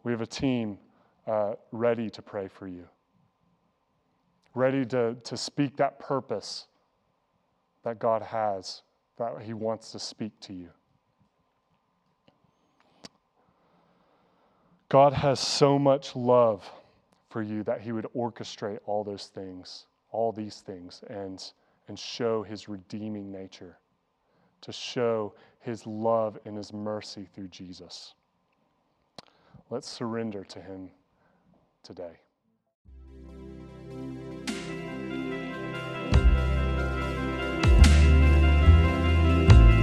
We 0.02 0.12
have 0.12 0.20
a 0.20 0.26
team 0.26 0.78
uh, 1.26 1.54
ready 1.72 2.08
to 2.10 2.22
pray 2.22 2.48
for 2.48 2.66
you, 2.66 2.86
ready 4.54 4.84
to, 4.86 5.14
to 5.14 5.36
speak 5.36 5.76
that 5.76 5.98
purpose 5.98 6.66
that 7.82 7.98
God 7.98 8.22
has, 8.22 8.82
that 9.18 9.42
He 9.42 9.52
wants 9.52 9.92
to 9.92 9.98
speak 9.98 10.38
to 10.40 10.52
you. 10.52 10.70
God 14.88 15.12
has 15.12 15.40
so 15.40 15.78
much 15.78 16.14
love 16.14 16.68
for 17.28 17.42
you 17.42 17.62
that 17.64 17.80
He 17.80 17.92
would 17.92 18.06
orchestrate 18.16 18.78
all 18.86 19.04
those 19.04 19.26
things, 19.26 19.86
all 20.10 20.32
these 20.32 20.60
things, 20.60 21.02
and, 21.08 21.42
and 21.88 21.98
show 21.98 22.42
His 22.42 22.68
redeeming 22.68 23.30
nature, 23.30 23.76
to 24.62 24.72
show 24.72 25.34
His 25.60 25.86
love 25.86 26.38
and 26.44 26.56
His 26.56 26.72
mercy 26.72 27.26
through 27.34 27.48
Jesus. 27.48 28.14
Let's 29.70 29.88
surrender 29.88 30.44
to 30.44 30.60
Him 30.60 30.90
today. 31.82 32.20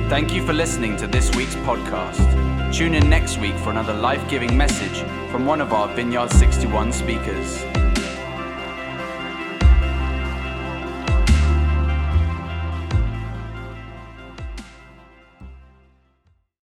Thank 0.10 0.32
you 0.32 0.46
for 0.46 0.54
listening 0.54 0.96
to 0.98 1.08
this 1.08 1.36
week's 1.36 1.56
podcast. 1.56 2.22
Tune 2.72 2.94
in 2.94 3.10
next 3.10 3.40
week 3.40 3.56
for 3.56 3.72
another 3.72 3.94
life 3.94 4.30
giving 4.30 4.56
message 4.56 5.02
from 5.32 5.46
one 5.48 5.60
of 5.60 5.74
our 5.74 5.88
Vineyard 5.96 6.30
61 6.32 6.92
speakers. 6.92 7.64